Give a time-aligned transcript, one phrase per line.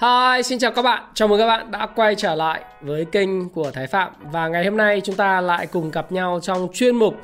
[0.00, 1.02] Hi, xin chào các bạn.
[1.14, 4.64] Chào mừng các bạn đã quay trở lại với kênh của Thái Phạm và ngày
[4.64, 7.14] hôm nay chúng ta lại cùng gặp nhau trong chuyên mục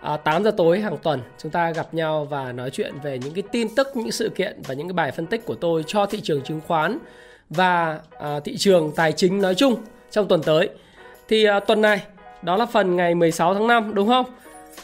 [0.00, 1.20] à, 8 giờ tối hàng tuần.
[1.38, 4.62] Chúng ta gặp nhau và nói chuyện về những cái tin tức, những sự kiện
[4.66, 6.98] và những cái bài phân tích của tôi cho thị trường chứng khoán
[7.50, 9.76] và à, thị trường tài chính nói chung
[10.10, 10.68] trong tuần tới.
[11.28, 12.02] Thì à, tuần này
[12.42, 14.26] đó là phần ngày 16 tháng 5 đúng không?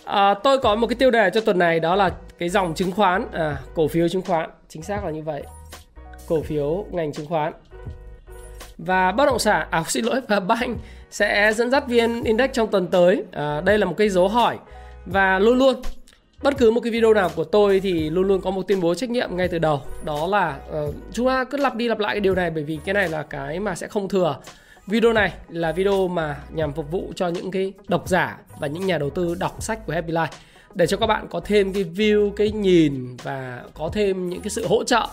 [0.04, 2.92] À, tôi có một cái tiêu đề cho tuần này đó là cái dòng chứng
[2.92, 5.42] khoán, à, cổ phiếu chứng khoán, chính xác là như vậy
[6.28, 7.52] cổ phiếu ngành chứng khoán.
[8.78, 10.76] Và bất động sản à xin lỗi và banh
[11.10, 13.24] sẽ dẫn dắt vn index trong tuần tới.
[13.32, 14.58] À, đây là một cái dấu hỏi.
[15.06, 15.82] Và luôn luôn
[16.42, 18.94] bất cứ một cái video nào của tôi thì luôn luôn có một tuyên bố
[18.94, 19.82] trách nhiệm ngay từ đầu.
[20.04, 22.78] Đó là uh, chúng ta cứ lặp đi lặp lại cái điều này bởi vì
[22.84, 24.36] cái này là cái mà sẽ không thừa.
[24.86, 28.86] Video này là video mà nhằm phục vụ cho những cái độc giả và những
[28.86, 30.26] nhà đầu tư đọc sách của Happy Life.
[30.74, 34.50] Để cho các bạn có thêm cái view cái nhìn và có thêm những cái
[34.50, 35.06] sự hỗ trợ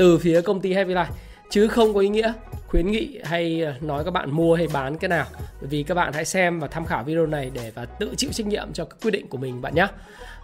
[0.00, 1.12] từ phía công ty Happy Life.
[1.50, 2.32] Chứ không có ý nghĩa
[2.66, 5.26] khuyến nghị hay ờ, nói các bạn mua hay bán cái nào.
[5.60, 8.30] Bởi vì các bạn hãy xem và tham khảo video này để và tự chịu
[8.32, 9.86] trách nhiệm cho các quyết định của mình bạn nhé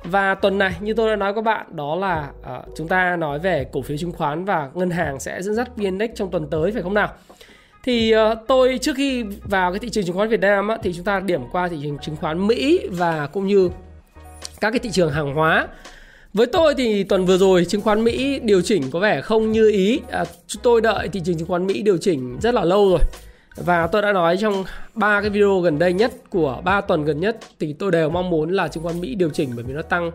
[0.04, 3.38] và tuần này như tôi đã nói các bạn đó là uh, chúng ta nói
[3.38, 6.46] về cổ phiếu chứng khoán và ngân hàng sẽ dẫn dắt VN Index trong tuần
[6.50, 7.08] tới phải không nào?
[7.84, 10.92] Thì uh, tôi trước khi vào cái thị trường chứng khoán Việt Nam á, thì
[10.92, 13.70] chúng ta điểm qua thị trường chứng khoán Mỹ và cũng như
[14.60, 15.68] các cái thị trường hàng hóa
[16.36, 19.70] với tôi thì tuần vừa rồi chứng khoán Mỹ điều chỉnh có vẻ không như
[19.70, 20.00] ý.
[20.10, 20.24] À,
[20.62, 23.00] tôi đợi thị trường chứng khoán Mỹ điều chỉnh rất là lâu rồi.
[23.56, 24.64] Và tôi đã nói trong
[24.94, 28.30] ba cái video gần đây nhất của 3 tuần gần nhất thì tôi đều mong
[28.30, 30.10] muốn là chứng khoán Mỹ điều chỉnh bởi vì nó tăng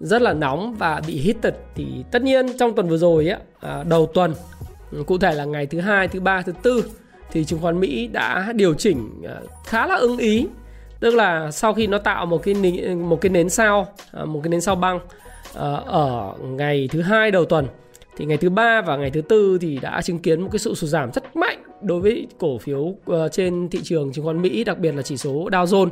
[0.00, 3.38] rất là nóng và bị hit tật thì tất nhiên trong tuần vừa rồi á
[3.60, 4.34] à, đầu tuần
[5.06, 6.84] cụ thể là ngày thứ hai thứ ba thứ tư
[7.32, 9.36] thì chứng khoán Mỹ đã điều chỉnh à,
[9.66, 10.46] khá là ưng ý
[11.00, 12.54] tức là sau khi nó tạo một cái
[12.94, 15.00] một cái nến sao à, một cái nến sao băng
[15.54, 17.66] Ờ, ở ngày thứ hai đầu tuần
[18.16, 20.74] thì ngày thứ ba và ngày thứ tư thì đã chứng kiến một cái sự
[20.74, 24.64] sụt giảm rất mạnh đối với cổ phiếu ờ, trên thị trường chứng khoán Mỹ
[24.64, 25.88] đặc biệt là chỉ số Dow Jones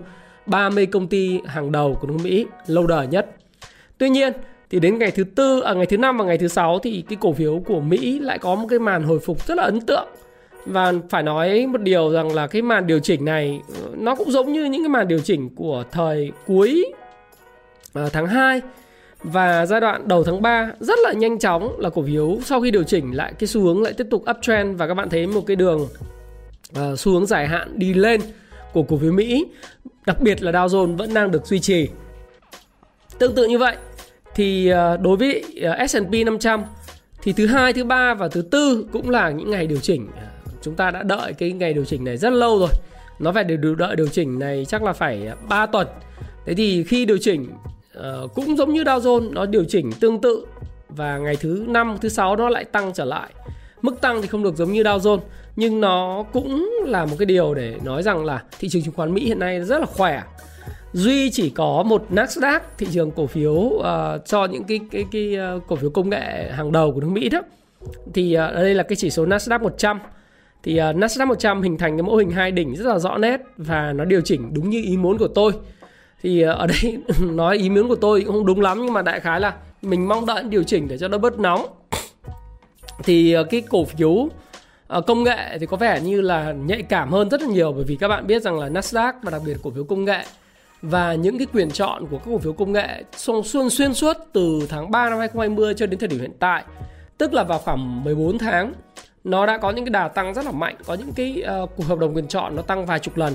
[0.47, 3.31] 30 công ty hàng đầu của nước Mỹ lâu đời nhất.
[3.99, 4.33] Tuy nhiên
[4.71, 7.05] thì đến ngày thứ tư ở à, ngày thứ năm và ngày thứ sáu thì
[7.09, 9.81] cái cổ phiếu của Mỹ lại có một cái màn hồi phục rất là ấn
[9.81, 10.09] tượng
[10.67, 14.31] và phải nói một điều rằng là cái màn điều chỉnh này ờ, nó cũng
[14.31, 16.93] giống như những cái màn điều chỉnh của thời cuối
[18.13, 18.61] tháng 2
[19.27, 22.71] và giai đoạn đầu tháng 3 rất là nhanh chóng là cổ phiếu sau khi
[22.71, 25.41] điều chỉnh lại cái xu hướng lại tiếp tục uptrend và các bạn thấy một
[25.47, 25.89] cái đường
[26.79, 28.21] uh, xu hướng dài hạn đi lên
[28.73, 29.47] của cổ phiếu Mỹ,
[30.07, 31.89] đặc biệt là Dow Jones vẫn đang được duy trì.
[33.19, 33.77] Tương tự như vậy
[34.35, 35.45] thì uh, đối với
[35.85, 36.63] uh, S&P 500
[37.23, 40.09] thì thứ hai, thứ ba và thứ tư cũng là những ngày điều chỉnh.
[40.17, 40.23] Ờ,
[40.63, 42.71] chúng ta đã đợi cái ngày điều chỉnh này rất lâu rồi.
[43.19, 45.87] Nó phải được đợi điều chỉnh này chắc là phải 3 tuần.
[46.47, 47.49] Thế thì khi điều chỉnh
[47.99, 50.47] uh, cũng giống như Dow Jones nó điều chỉnh tương tự.
[50.89, 53.31] Và ngày thứ năm thứ sáu nó lại tăng trở lại.
[53.83, 55.21] Mức tăng thì không được giống như Dow Jones
[55.57, 59.15] nhưng nó cũng là một cái điều để nói rằng là thị trường chứng khoán
[59.15, 60.23] Mỹ hiện nay rất là khỏe.
[60.93, 63.85] Duy chỉ có một Nasdaq thị trường cổ phiếu uh,
[64.27, 67.29] cho những cái cái cái uh, cổ phiếu công nghệ hàng đầu của nước Mỹ
[67.29, 67.43] đó.
[68.15, 70.01] Thì uh, đây là cái chỉ số Nasdaq 100
[70.63, 73.41] thì uh, Nasdaq 100 hình thành cái mô hình hai đỉnh rất là rõ nét
[73.57, 75.53] và nó điều chỉnh đúng như ý muốn của tôi
[76.23, 79.03] thì ờ, ở đây nói ý muốn của tôi cũng không đúng lắm nhưng mà
[79.03, 81.67] đại khái là mình mong đợi điều chỉnh để cho nó bớt nóng.
[83.05, 84.29] Thì ờ, cái cổ phiếu
[84.87, 87.85] ờ, công nghệ thì có vẻ như là nhạy cảm hơn rất là nhiều bởi
[87.85, 90.25] vì các bạn biết rằng là Nasdaq và đặc biệt cổ phiếu công nghệ
[90.83, 93.05] và những cái quyền chọn của các cổ phiếu công nghệ
[93.45, 96.65] xuyên xuyên suốt từ tháng 3 năm 2020 cho đến thời điểm hiện tại
[97.19, 98.73] tức là vào khoảng 14 tháng
[99.27, 101.87] nó đã có những cái đà tăng rất là mạnh có những cái uh, cuộc
[101.87, 103.35] hợp đồng quyền chọn nó tăng vài chục lần.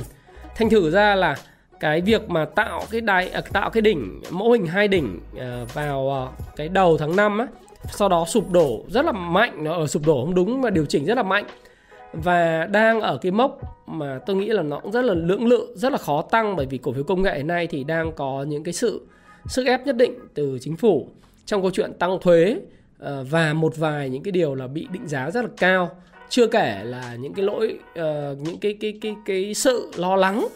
[0.56, 1.36] Thành thử ra là
[1.82, 5.66] cái việc mà tạo cái đáy à, tạo cái đỉnh, mẫu hình hai đỉnh à,
[5.74, 6.22] vào à,
[6.56, 7.48] cái đầu tháng 5 á,
[7.92, 10.86] sau đó sụp đổ rất là mạnh, nó ở sụp đổ không đúng mà điều
[10.86, 11.46] chỉnh rất là mạnh.
[12.14, 15.74] Và đang ở cái mốc mà tôi nghĩ là nó cũng rất là lưỡng lự,
[15.76, 18.46] rất là khó tăng bởi vì cổ phiếu công nghệ hiện nay thì đang có
[18.48, 19.02] những cái sự
[19.46, 21.08] sức ép nhất định từ chính phủ
[21.46, 22.58] trong câu chuyện tăng thuế
[23.30, 25.90] và một vài những cái điều là bị định giá rất là cao.
[26.30, 30.48] Chưa kể là những cái lỗi ờ, những cái cái cái cái sự lo lắng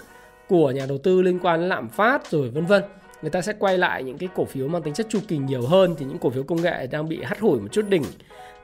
[0.47, 2.83] của nhà đầu tư liên quan đến lạm phát rồi vân vân.
[3.21, 5.61] Người ta sẽ quay lại những cái cổ phiếu mang tính chất chu kỳ nhiều
[5.61, 8.03] hơn thì những cổ phiếu công nghệ đang bị hắt hủi một chút đỉnh.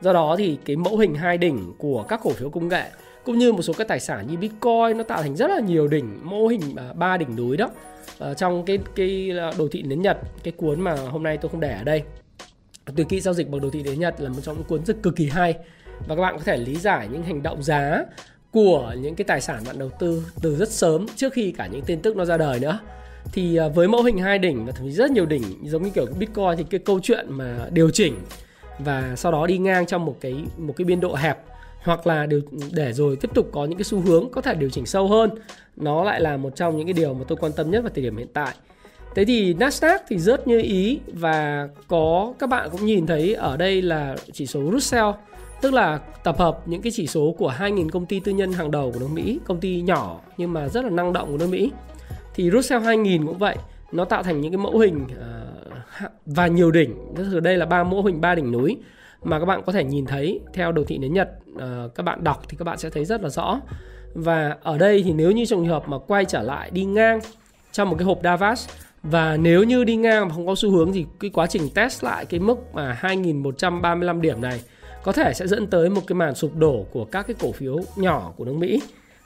[0.00, 2.84] Do đó thì cái mẫu hình hai đỉnh của các cổ phiếu công nghệ
[3.24, 5.88] cũng như một số các tài sản như bitcoin nó tạo thành rất là nhiều
[5.88, 7.68] đỉnh mô hình à, ba đỉnh núi đó
[8.18, 11.48] ở trong cái cái à, đồ thị nến nhật, cái cuốn mà hôm nay tôi
[11.48, 12.02] không để ở đây.
[12.96, 15.02] Từ kỹ giao dịch bằng đồ thị nến nhật là một trong những cuốn rất
[15.02, 15.54] cực kỳ hay.
[16.06, 18.04] Và các bạn có thể lý giải những hành động giá
[18.52, 21.82] của những cái tài sản bạn đầu tư từ rất sớm, trước khi cả những
[21.82, 22.78] tin tức nó ra đời nữa.
[23.32, 25.90] Thì à, với mẫu hình hai đỉnh và thậm chí rất nhiều đỉnh, giống như
[25.90, 28.14] kiểu bitcoin thì cái câu chuyện mà điều chỉnh
[28.78, 31.38] và sau đó đi ngang trong một cái một cái biên độ hẹp
[31.82, 32.40] hoặc là điều,
[32.72, 35.30] để rồi tiếp tục có những cái xu hướng có thể điều chỉnh sâu hơn,
[35.76, 38.04] nó lại là một trong những cái điều mà tôi quan tâm nhất vào thời
[38.04, 38.54] điểm hiện tại.
[39.14, 43.56] Thế thì Nasdaq thì rớt như ý và có, các bạn cũng nhìn thấy ở
[43.56, 45.06] đây là chỉ số Russell
[45.62, 48.70] tức là tập hợp những cái chỉ số của 2.000 công ty tư nhân hàng
[48.70, 51.48] đầu của nước Mỹ, công ty nhỏ nhưng mà rất là năng động của nước
[51.50, 51.72] Mỹ.
[52.34, 53.56] Thì Russell 2000 cũng vậy,
[53.92, 55.46] nó tạo thành những cái mẫu hình ờ,
[56.26, 56.96] và nhiều đỉnh.
[57.16, 58.76] Tức là đây là ba mẫu hình, ba đỉnh núi
[59.22, 62.24] mà các bạn có thể nhìn thấy theo đồ thị nến nhật ờ, các bạn
[62.24, 63.60] đọc thì các bạn sẽ thấy rất là rõ.
[64.14, 67.20] Và ở đây thì nếu như trường hợp mà quay trở lại đi ngang
[67.72, 68.68] trong một cái hộp Davos,
[69.02, 72.04] và nếu như đi ngang mà không có xu hướng thì cái quá trình test
[72.04, 74.60] lại cái mức mà 2135 điểm này
[75.04, 77.76] có thể sẽ dẫn tới một cái màn sụp đổ của các cái cổ phiếu
[77.96, 78.80] nhỏ của nước Mỹ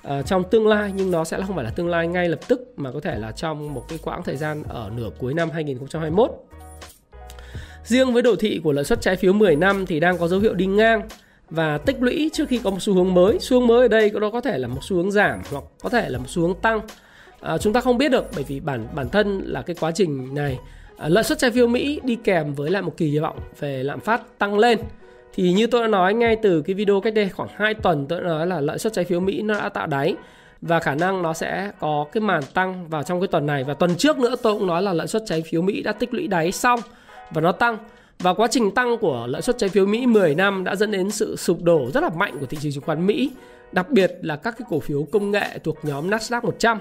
[0.08, 2.72] uh, trong tương lai nhưng nó sẽ không phải là tương lai ngay lập tức
[2.76, 6.30] mà có thể là trong một cái quãng thời gian ở nửa cuối năm 2021.
[7.84, 10.40] Riêng với đồ thị của lợi suất trái phiếu 10 năm thì đang có dấu
[10.40, 11.02] hiệu đi ngang
[11.50, 13.38] và tích lũy trước khi có một xu hướng mới.
[13.40, 15.88] Xu hướng mới ở đây nó có thể là một xu hướng giảm hoặc có
[15.88, 16.80] thể là một xu hướng tăng.
[17.40, 20.34] À, chúng ta không biết được bởi vì bản bản thân là cái quá trình
[20.34, 20.58] này
[20.96, 24.00] à, lợi suất trái phiếu Mỹ đi kèm với lại một kỳ vọng về lạm
[24.00, 24.78] phát tăng lên
[25.36, 28.20] thì như tôi đã nói ngay từ cái video cách đây khoảng 2 tuần tôi
[28.20, 30.14] đã nói là lợi suất trái phiếu Mỹ nó đã tạo đáy
[30.62, 33.74] và khả năng nó sẽ có cái màn tăng vào trong cái tuần này và
[33.74, 36.26] tuần trước nữa tôi cũng nói là lợi suất trái phiếu Mỹ đã tích lũy
[36.26, 36.80] đáy xong
[37.30, 37.78] và nó tăng
[38.18, 41.10] và quá trình tăng của lợi suất trái phiếu Mỹ 10 năm đã dẫn đến
[41.10, 43.30] sự sụp đổ rất là mạnh của thị trường chứng khoán Mỹ,
[43.72, 46.78] đặc biệt là các cái cổ phiếu công nghệ thuộc nhóm Nasdaq 100.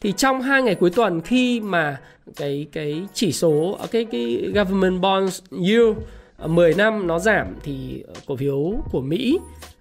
[0.00, 2.00] Thì trong hai ngày cuối tuần khi mà
[2.36, 5.96] cái cái chỉ số cái cái government bonds yield
[6.38, 9.38] 10 năm nó giảm thì cổ phiếu của Mỹ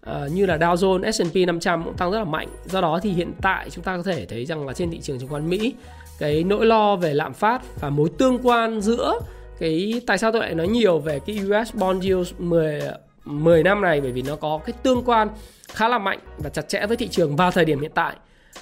[0.09, 2.47] uh, như là Dow Jones, S&P 500 cũng tăng rất là mạnh.
[2.65, 5.19] Do đó thì hiện tại chúng ta có thể thấy rằng là trên thị trường
[5.19, 5.73] chứng khoán Mỹ
[6.19, 9.19] cái nỗi lo về lạm phát và mối tương quan giữa
[9.59, 12.81] cái tại sao tôi lại nói nhiều về cái US bond yield 10
[13.25, 15.29] 10 năm này bởi vì nó có cái tương quan
[15.73, 18.15] khá là mạnh và chặt chẽ với thị trường vào thời điểm hiện tại.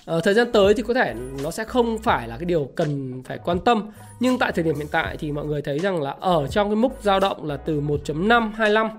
[0.05, 1.13] Ờ, thời gian tới thì có thể
[1.43, 3.91] nó sẽ không phải là cái điều cần phải quan tâm.
[4.19, 6.75] Nhưng tại thời điểm hiện tại thì mọi người thấy rằng là ở trong cái
[6.75, 8.89] mức dao động là từ 1.525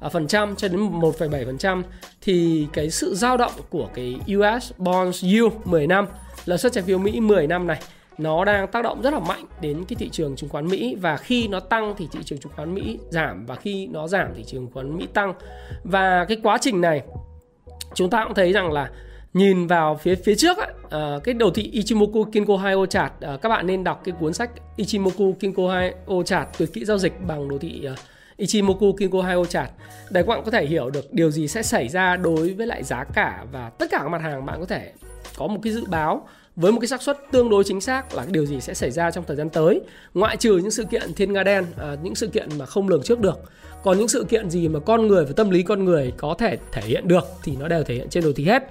[0.00, 1.82] à, phần trăm cho đến 1,7 phần trăm
[2.20, 6.06] thì cái sự dao động của cái US bonds yield 10 năm
[6.44, 7.80] là suất trái phiếu Mỹ 10 năm này
[8.18, 10.96] nó đang tác động rất là mạnh đến cái thị trường chứng khoán Mỹ.
[11.00, 14.28] Và khi nó tăng thì thị trường chứng khoán Mỹ giảm và khi nó giảm
[14.28, 15.34] thì thị trường chứng khoán Mỹ tăng.
[15.84, 17.02] Và cái quá trình này
[17.94, 18.90] chúng ta cũng thấy rằng là
[19.34, 20.72] nhìn vào phía phía trước ấy,
[21.16, 24.32] uh, cái đồ thị Ichimoku Kinko Haio chart uh, các bạn nên đọc cái cuốn
[24.32, 27.98] sách Ichimoku Kinko Haio chart tuyệt kỹ giao dịch bằng đồ thị uh,
[28.36, 29.70] Ichimoku Kinko Haio chart.
[30.10, 32.82] Để các bạn có thể hiểu được điều gì sẽ xảy ra đối với lại
[32.82, 34.46] giá cả và tất cả các mặt hàng.
[34.46, 34.92] Bạn có thể
[35.36, 38.26] có một cái dự báo với một cái xác suất tương đối chính xác là
[38.30, 39.80] điều gì sẽ xảy ra trong thời gian tới.
[40.14, 43.02] Ngoại trừ những sự kiện thiên nga đen à, những sự kiện mà không lường
[43.02, 43.40] trước được
[43.82, 46.56] còn những sự kiện gì mà con người và tâm lý con người có thể
[46.72, 48.62] thể hiện được thì nó đều thể hiện trên đồ thị hết.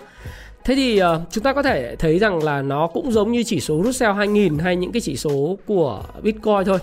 [0.65, 3.59] Thế thì uh, chúng ta có thể thấy rằng là nó cũng giống như chỉ
[3.59, 6.79] số Russell 2000 hay những cái chỉ số của Bitcoin thôi.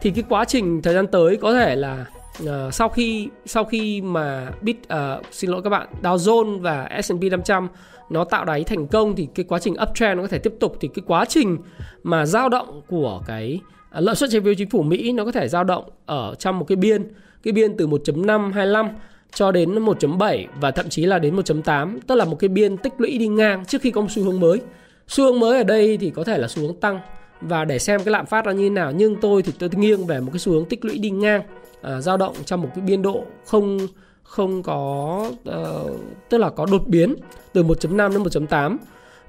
[0.00, 2.06] Thì cái quá trình thời gian tới có thể là
[2.42, 7.00] uh, sau khi sau khi mà Bit uh, xin lỗi các bạn, Dow Jones và
[7.02, 7.68] S&P 500
[8.10, 10.76] nó tạo đáy thành công thì cái quá trình uptrend nó có thể tiếp tục
[10.80, 11.58] thì cái quá trình
[12.02, 13.60] mà dao động của cái
[13.98, 16.58] uh, lợi suất trái phiếu chính phủ Mỹ nó có thể dao động ở trong
[16.58, 17.08] một cái biên
[17.42, 18.88] cái biên từ 1.525
[19.34, 22.92] cho đến 1.7 và thậm chí là đến 1.8 tức là một cái biên tích
[22.98, 24.60] lũy đi ngang trước khi có một xu hướng mới.
[25.08, 27.00] Xu hướng mới ở đây thì có thể là xu hướng tăng.
[27.40, 30.06] Và để xem cái lạm phát nó như thế nào nhưng tôi thì tôi nghiêng
[30.06, 31.42] về một cái xu hướng tích lũy đi ngang
[31.82, 33.78] à, dao động trong một cái biên độ không
[34.22, 37.14] không có uh, tức là có đột biến
[37.52, 38.76] từ 1.5 đến 1.8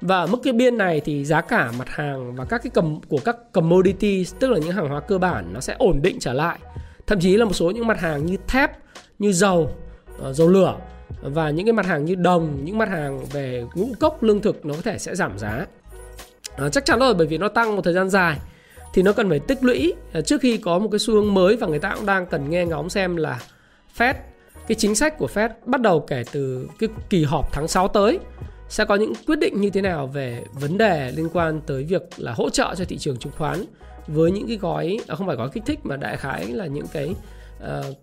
[0.01, 3.19] và mức cái biên này thì giá cả mặt hàng và các cái cầm của
[3.25, 6.59] các commodity tức là những hàng hóa cơ bản nó sẽ ổn định trở lại.
[7.07, 8.71] Thậm chí là một số những mặt hàng như thép
[9.19, 9.71] như dầu
[10.19, 10.75] Ờ, dầu lửa
[11.21, 14.65] và những cái mặt hàng như đồng những mặt hàng về ngũ cốc lương thực
[14.65, 15.65] nó có thể sẽ giảm giá.
[16.55, 18.39] À, chắc chắn rồi bởi vì nó tăng một thời gian dài
[18.93, 19.93] thì nó cần phải tích lũy.
[20.13, 22.49] Ờ, trước khi có một cái xu hướng mới và người ta cũng đang cần
[22.49, 23.39] nghe ngóng xem là
[23.97, 24.13] Fed
[24.67, 28.19] cái chính sách của Fed bắt đầu kể từ cái kỳ họp tháng 6 tới
[28.69, 32.01] sẽ có những quyết định như thế nào về vấn đề liên quan tới việc
[32.17, 33.63] là hỗ trợ cho thị trường chứng khoán
[34.07, 36.87] với những cái gói à, không phải gói kích thích mà đại khái là những
[36.93, 37.15] cái
[37.63, 37.95] uh,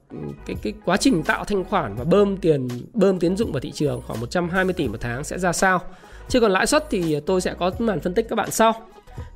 [0.46, 3.73] cái cái quá trình tạo thanh khoản và bơm tiền bơm tiến dụng vào thị
[3.73, 5.80] trường khoảng 120 tỷ một tháng sẽ ra sao.
[6.28, 8.73] Chứ còn lãi suất thì tôi sẽ có màn phân tích các bạn sau.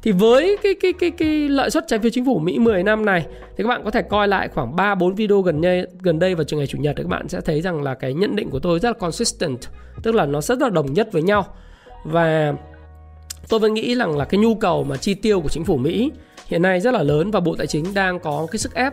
[0.03, 3.05] Thì với cái cái cái cái lợi suất trái phiếu chính phủ Mỹ 10 năm
[3.05, 6.19] này thì các bạn có thể coi lại khoảng 3 4 video gần đây gần
[6.19, 8.37] đây vào trường ngày chủ nhật thì các bạn sẽ thấy rằng là cái nhận
[8.37, 9.59] định của tôi rất là consistent,
[10.03, 11.47] tức là nó rất là đồng nhất với nhau.
[12.05, 12.55] Và
[13.49, 16.13] tôi vẫn nghĩ rằng là cái nhu cầu mà chi tiêu của chính phủ Mỹ
[16.47, 18.93] hiện nay rất là lớn và Bộ Tài chính đang có cái sức ép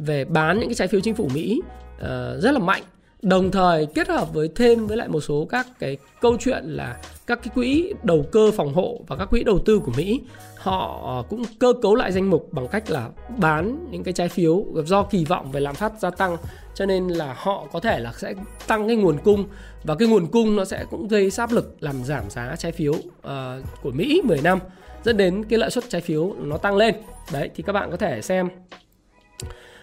[0.00, 1.60] về bán những cái trái phiếu chính phủ Mỹ
[1.94, 2.00] uh,
[2.42, 2.82] rất là mạnh.
[3.22, 6.96] Đồng thời kết hợp với thêm với lại một số các cái câu chuyện là
[7.26, 10.20] các cái quỹ đầu cơ phòng hộ và các quỹ đầu tư của Mỹ
[10.56, 14.28] họ ờ, cũng cơ cấu lại danh mục bằng cách là bán những cái trái
[14.28, 16.36] phiếu do kỳ vọng về lạm phát gia tăng.
[16.74, 18.34] Cho nên là họ có thể là sẽ
[18.66, 19.44] tăng cái nguồn cung
[19.84, 22.92] và cái nguồn cung nó sẽ cũng gây áp lực làm giảm giá trái phiếu
[22.92, 23.30] uh,
[23.82, 24.58] của Mỹ 10 năm
[25.04, 26.94] dẫn đến cái lợi suất trái phiếu nó tăng lên.
[27.32, 28.48] Đấy thì các bạn có thể xem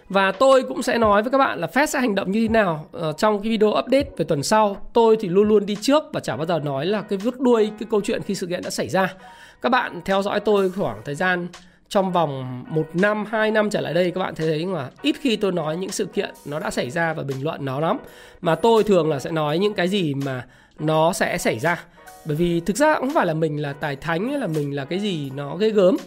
[0.09, 2.47] và tôi cũng sẽ nói với các bạn là Fed sẽ hành động như thế
[2.47, 4.77] nào uh, trong cái video update về tuần sau.
[4.93, 7.71] Tôi thì luôn luôn đi trước và chả bao giờ nói là cái vút đuôi
[7.79, 9.13] cái câu chuyện khi sự kiện đã xảy ra.
[9.61, 11.47] Các bạn theo dõi tôi khoảng thời gian
[11.89, 15.35] trong vòng một năm, hai năm trở lại đây các bạn thấy là ít khi
[15.35, 17.97] tôi nói những sự kiện nó đã xảy ra và bình luận nó lắm.
[18.41, 20.45] Mà tôi thường là sẽ nói những cái gì mà
[20.79, 21.83] nó sẽ xảy ra.
[22.25, 24.75] Bởi vì thực ra cũng không phải là mình là tài thánh hay là mình
[24.75, 25.97] là cái gì nó ghê gớm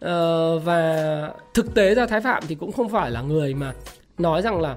[0.00, 3.72] Ờ, và thực tế ra Thái Phạm thì cũng không phải là người mà
[4.18, 4.76] nói rằng là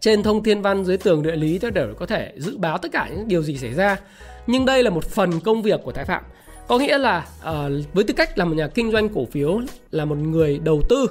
[0.00, 2.92] trên thông thiên văn dưới tường địa lý tôi đều có thể dự báo tất
[2.92, 3.96] cả những điều gì xảy ra.
[4.46, 6.22] Nhưng đây là một phần công việc của Thái Phạm.
[6.68, 10.04] Có nghĩa là uh, với tư cách là một nhà kinh doanh cổ phiếu là
[10.04, 11.06] một người đầu tư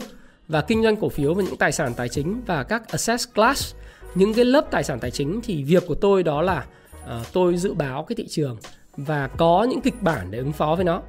[0.47, 3.75] và kinh doanh cổ phiếu và những tài sản tài chính và các asset class
[4.15, 6.65] những cái lớp tài sản tài chính thì việc của tôi đó là
[7.03, 8.57] uh, tôi dự báo cái thị trường
[8.97, 11.01] và có những kịch bản để ứng phó với nó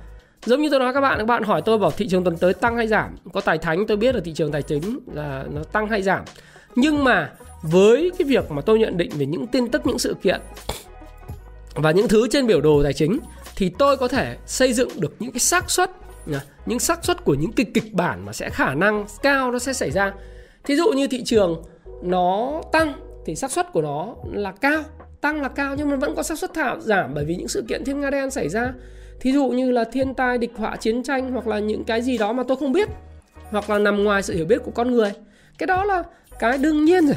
[0.44, 2.54] giống như tôi nói các bạn các bạn hỏi tôi bảo thị trường tuần tới
[2.54, 3.16] tăng hay giảm.
[3.32, 6.24] Có tài thánh tôi biết là thị trường tài chính là nó tăng hay giảm.
[6.76, 7.32] Nhưng mà
[7.62, 10.40] với cái việc mà tôi nhận định về những tin tức, những sự kiện
[11.74, 13.18] và những thứ trên biểu đồ tài chính
[13.56, 15.90] thì tôi có thể xây dựng được những cái xác suất
[16.66, 19.72] những xác suất của những kịch kịch bản mà sẽ khả năng cao nó sẽ
[19.72, 20.12] xảy ra.
[20.64, 21.62] Thí dụ như thị trường
[22.02, 22.92] nó tăng
[23.26, 24.82] thì xác suất của nó là cao,
[25.20, 27.64] tăng là cao nhưng mà vẫn có xác suất thảo giảm bởi vì những sự
[27.68, 28.72] kiện thiên nga đen xảy ra
[29.20, 32.18] thí dụ như là thiên tai địch họa chiến tranh hoặc là những cái gì
[32.18, 32.88] đó mà tôi không biết
[33.50, 35.12] hoặc là nằm ngoài sự hiểu biết của con người.
[35.58, 36.02] Cái đó là
[36.38, 37.16] cái đương nhiên rồi.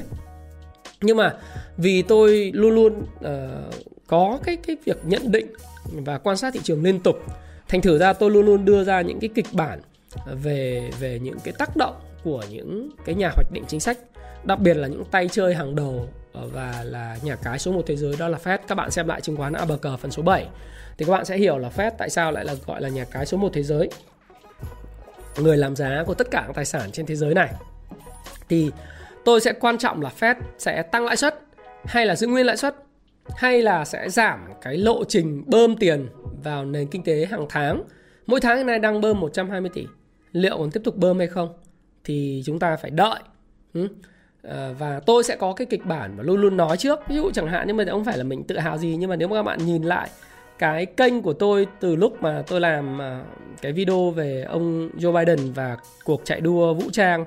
[1.02, 1.36] Nhưng mà
[1.78, 3.74] vì tôi luôn luôn uh,
[4.08, 5.48] có cái cái việc nhận định
[5.92, 7.20] và quan sát thị trường liên tục
[7.68, 9.80] thành thử ra tôi luôn luôn đưa ra những cái kịch bản
[10.42, 13.98] về về những cái tác động của những cái nhà hoạch định chính sách
[14.44, 17.82] đặc biệt là những tay chơi hàng đầu ờ, và là nhà cái số 1
[17.88, 18.58] thế giới đó là Fed.
[18.68, 20.48] Các bạn xem lại chứng khoán Abc phần số 7
[20.98, 23.26] thì các bạn sẽ hiểu là Fed tại sao lại là gọi là nhà cái
[23.26, 23.90] số 1 thế giới.
[25.38, 27.50] Người làm giá của tất cả các tài sản trên thế giới này.
[28.50, 28.72] Thì
[29.26, 31.40] tôi sẽ quan trọng là Fed sẽ tăng lãi suất,
[31.86, 32.76] hay là giữ nguyên lãi suất,
[33.36, 36.08] hay là sẽ giảm cái lộ trình bơm tiền
[36.44, 37.84] vào nền kinh tế hàng tháng.
[38.28, 39.88] Mỗi tháng hiện nay đang bơm 120 tỷ.
[40.32, 41.54] Liệu còn tiếp tục bơm hay không?
[42.04, 43.20] Thì chúng ta phải đợi.
[43.74, 43.88] Ừ.
[44.42, 47.00] Ờ, và tôi sẽ có cái kịch bản mà luôn luôn nói trước.
[47.08, 48.96] Ví dụ chẳng hạn, nhưng mà không phải là mình tự hào gì.
[49.00, 50.10] Nhưng mà nếu mà các bạn nhìn lại
[50.60, 53.24] cái kênh của tôi từ lúc mà tôi làm à,
[53.62, 57.26] cái video về ông Joe Biden và cuộc chạy đua vũ trang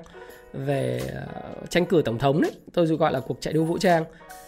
[0.53, 1.25] về à,
[1.69, 4.05] tranh cử tổng thống đấy, tôi gọi là cuộc chạy đua vũ trang.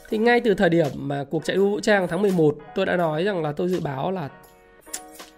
[0.10, 2.98] Thì ngay từ thời điểm mà cuộc chạy đua vũ trang tháng 11 tôi đã
[2.98, 4.30] nói rằng là tôi dự báo là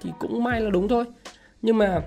[0.01, 1.05] thì cũng may là đúng thôi.
[1.61, 2.01] Nhưng mà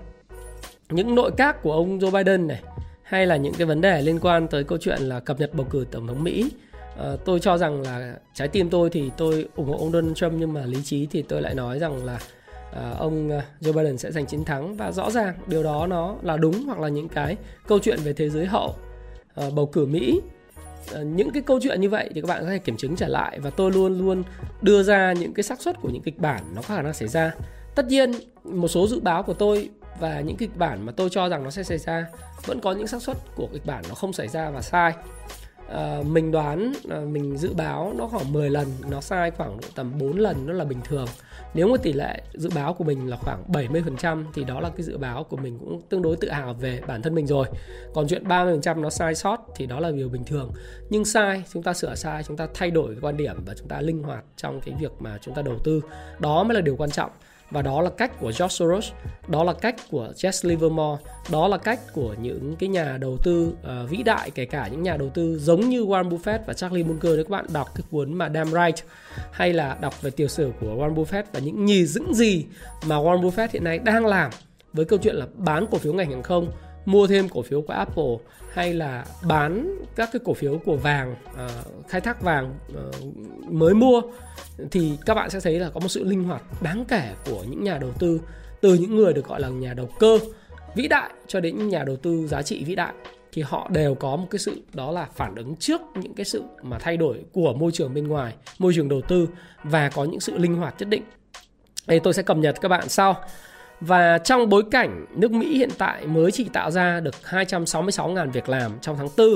[0.91, 2.63] những nội các của ông Joe Biden này
[3.03, 5.67] hay là những cái vấn đề liên quan tới câu chuyện là cập nhật bầu
[5.71, 6.51] cử tổng thống Mỹ
[6.99, 10.33] Ờ, tôi cho rằng là trái tim tôi thì tôi ủng hộ ông Donald Trump
[10.37, 12.21] nhưng mà lý trí thì tôi lại nói rằng là
[12.71, 14.77] uh, ông ờ, Joe Biden sẽ giành chiến thắng.
[14.77, 17.37] Và rõ ràng điều đó nó là đúng hoặc là những cái
[17.67, 18.75] câu chuyện về thế giới hậu
[19.47, 20.21] uh, bầu cử Mỹ.
[21.03, 23.41] Những cái câu chuyện như vậy thì các bạn có thể kiểm chứng trở lại.
[23.41, 24.23] Và tôi luôn luôn
[24.63, 27.09] đưa ra những cái xác suất của những kịch bản nó có khả năng xảy
[27.09, 27.33] ra.
[27.75, 28.13] Tất nhiên
[28.45, 31.51] một số dự báo của tôi và những kịch bản mà tôi cho rằng nó
[31.51, 32.07] sẽ xảy ra
[32.47, 34.93] vẫn có những xác suất của kịch bản nó không xảy ra và sai
[35.73, 39.69] uh, mình đoán uh, mình dự báo nó khoảng 10 lần nó sai khoảng độ
[39.75, 41.07] tầm 4 lần nó là bình thường.
[41.55, 44.83] Nếu mà tỷ lệ dự báo của mình là khoảng 70% thì đó là cái
[44.83, 47.47] dự báo của mình cũng tương đối tự hào về bản thân mình rồi.
[47.95, 50.53] Còn chuyện 30% nó sai sót thì đó là điều bình thường.
[50.91, 53.69] Nhưng sai chúng ta sửa sai chúng ta thay đổi cái quan điểm và chúng
[53.69, 55.81] ta linh hoạt trong cái việc mà chúng ta đầu tư.
[56.19, 57.11] Đó mới là điều quan trọng
[57.51, 58.91] và đó là cách của George Soros,
[59.29, 63.53] đó là cách của Jess Livermore, đó là cách của những cái nhà đầu tư
[63.53, 66.85] uh, vĩ đại kể cả những nhà đầu tư giống như Warren Buffett và Charlie
[66.85, 68.87] Munger nếu các bạn đọc cái cuốn mà Damn Right
[69.33, 72.45] hay là đọc về tiểu sử của Warren Buffett và những nhì những gì
[72.87, 74.31] mà Warren Buffett hiện nay đang làm
[74.73, 76.53] với câu chuyện là bán cổ phiếu ngành hàng không
[76.89, 78.17] mua thêm cổ phiếu của Apple
[78.53, 83.75] hay là bán các cái cổ phiếu của vàng uh, khai thác vàng uh, mới
[83.75, 84.01] mua
[84.71, 87.65] thì các bạn sẽ thấy là có một sự linh hoạt đáng kể của những
[87.65, 88.21] nhà đầu tư
[88.61, 90.19] từ những người được gọi là nhà đầu cơ
[90.75, 92.93] vĩ đại cho đến những nhà đầu tư giá trị vĩ đại
[93.33, 96.43] thì họ đều có một cái sự đó là phản ứng trước những cái sự
[96.63, 99.29] mà thay đổi của môi trường bên ngoài, môi trường đầu tư
[99.65, 101.03] và có những sự linh hoạt nhất định.
[101.87, 103.17] Đây tôi sẽ cập nhật các bạn sau.
[103.81, 108.49] Và trong bối cảnh nước Mỹ hiện tại mới chỉ tạo ra được 266.000 việc
[108.49, 109.29] làm trong tháng 4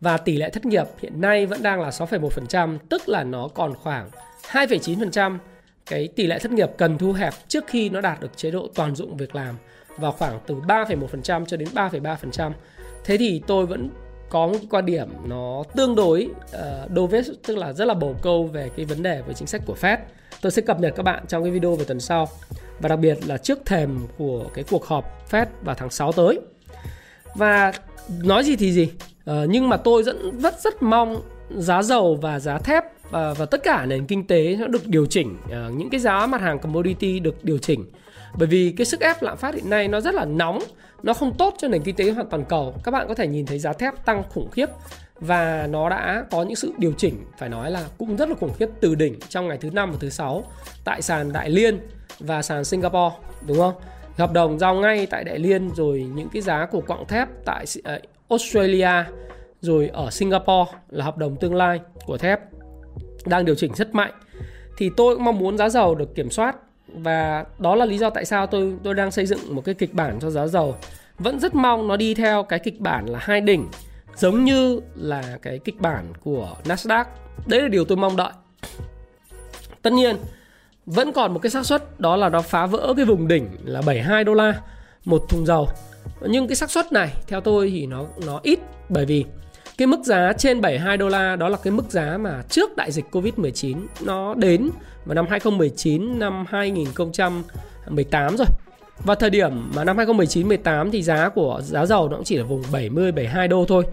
[0.00, 3.74] và tỷ lệ thất nghiệp hiện nay vẫn đang là 6,1%, tức là nó còn
[3.74, 4.08] khoảng
[4.50, 5.38] 2,9%
[5.86, 8.68] cái tỷ lệ thất nghiệp cần thu hẹp trước khi nó đạt được chế độ
[8.74, 9.54] toàn dụng việc làm
[9.98, 12.52] vào khoảng từ 3,1% cho đến 3,3%.
[13.04, 13.90] Thế thì tôi vẫn
[14.28, 18.16] có một quan điểm nó tương đối ờ, uh, dovish tức là rất là bầu
[18.22, 19.98] câu về cái vấn đề về chính sách của Fed.
[20.44, 22.28] Tôi sẽ cập nhật các bạn trong cái video về tuần sau.
[22.80, 26.40] Và đặc biệt là trước thềm của cái cuộc họp Fed vào tháng 6 tới.
[27.34, 27.72] Và
[28.22, 28.90] nói gì thì gì,
[29.24, 33.46] ờ, nhưng mà tôi vẫn rất rất mong giá dầu và giá thép và, và
[33.46, 36.58] tất cả nền kinh tế nó được điều chỉnh, uh, những cái giá mặt hàng
[36.58, 37.84] commodity được điều chỉnh.
[38.38, 40.58] Bởi vì cái sức ép lạm phát hiện nay nó rất là nóng
[41.02, 42.74] nó không tốt cho nền kinh tế hoàn toàn cầu.
[42.84, 44.66] Các bạn có thể nhìn thấy giá thép tăng khủng khiếp
[45.26, 48.52] và nó đã có những sự điều chỉnh, phải nói là cũng rất là khủng
[48.58, 50.44] khiếp từ đỉnh trong ngày thứ năm và thứ sáu
[50.84, 51.78] tại sàn Đại Liên
[52.18, 53.16] và sàn Singapore,
[53.46, 53.74] đúng không?
[54.18, 57.64] Hợp đồng giao ngay tại Đại Liên rồi những cái giá của quặng thép tại
[57.84, 59.04] ờ, Australia
[59.60, 62.40] rồi ở Singapore là hợp đồng tương lai của thép
[63.26, 64.12] đang điều chỉnh rất mạnh
[64.76, 66.56] thì tôi cũng mong muốn giá dầu được kiểm soát
[66.88, 69.94] và đó là lý do tại sao tôi tôi đang xây dựng một cái kịch
[69.94, 70.76] bản cho giá dầu
[71.18, 73.68] vẫn rất mong nó đi theo cái kịch bản là hai đỉnh
[74.16, 77.04] giống như là cái kịch bản của Nasdaq.
[77.46, 78.32] Đấy là điều tôi mong đợi.
[79.82, 80.16] Tất nhiên,
[80.86, 83.82] vẫn còn một cái xác suất, đó là nó phá vỡ cái vùng đỉnh là
[83.82, 84.60] 72 đô la
[85.04, 85.68] một thùng dầu.
[86.20, 89.24] Nhưng cái xác suất này, theo tôi thì nó nó ít, bởi vì
[89.78, 92.92] cái mức giá trên 72 đô la, đó là cái mức giá mà trước đại
[92.92, 94.70] dịch Covid-19 nó đến
[95.04, 98.46] vào năm 2019 năm 2018 rồi.
[98.98, 102.36] Và thời điểm mà năm 2019 18 thì giá của giá dầu nó cũng chỉ
[102.36, 103.84] là vùng 70 72 đô thôi.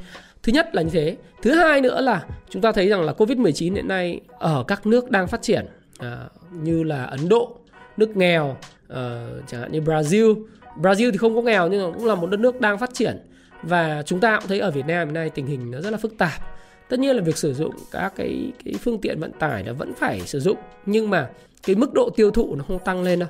[0.44, 1.16] Thứ nhất là như thế.
[1.42, 5.12] Thứ hai nữa là chúng ta thấy rằng là Covid-19 hiện nay ở các nước
[5.12, 5.66] đang phát triển
[6.00, 6.18] à,
[6.52, 7.56] như là Ấn Độ,
[7.98, 8.58] nước nghèo,
[8.90, 10.44] à, chẳng hạn như Brazil.
[10.78, 13.18] Brazil thì không có nghèo nhưng cũng là một đất nước đang phát triển
[13.64, 15.98] và chúng ta cũng thấy ở Việt Nam hiện nay tình hình nó rất là
[15.98, 16.42] phức tạp
[16.90, 19.94] tất nhiên là việc sử dụng các cái cái phương tiện vận tải nó vẫn
[19.94, 21.30] phải sử dụng nhưng mà
[21.64, 23.30] cái mức độ tiêu thụ nó không tăng lên đâu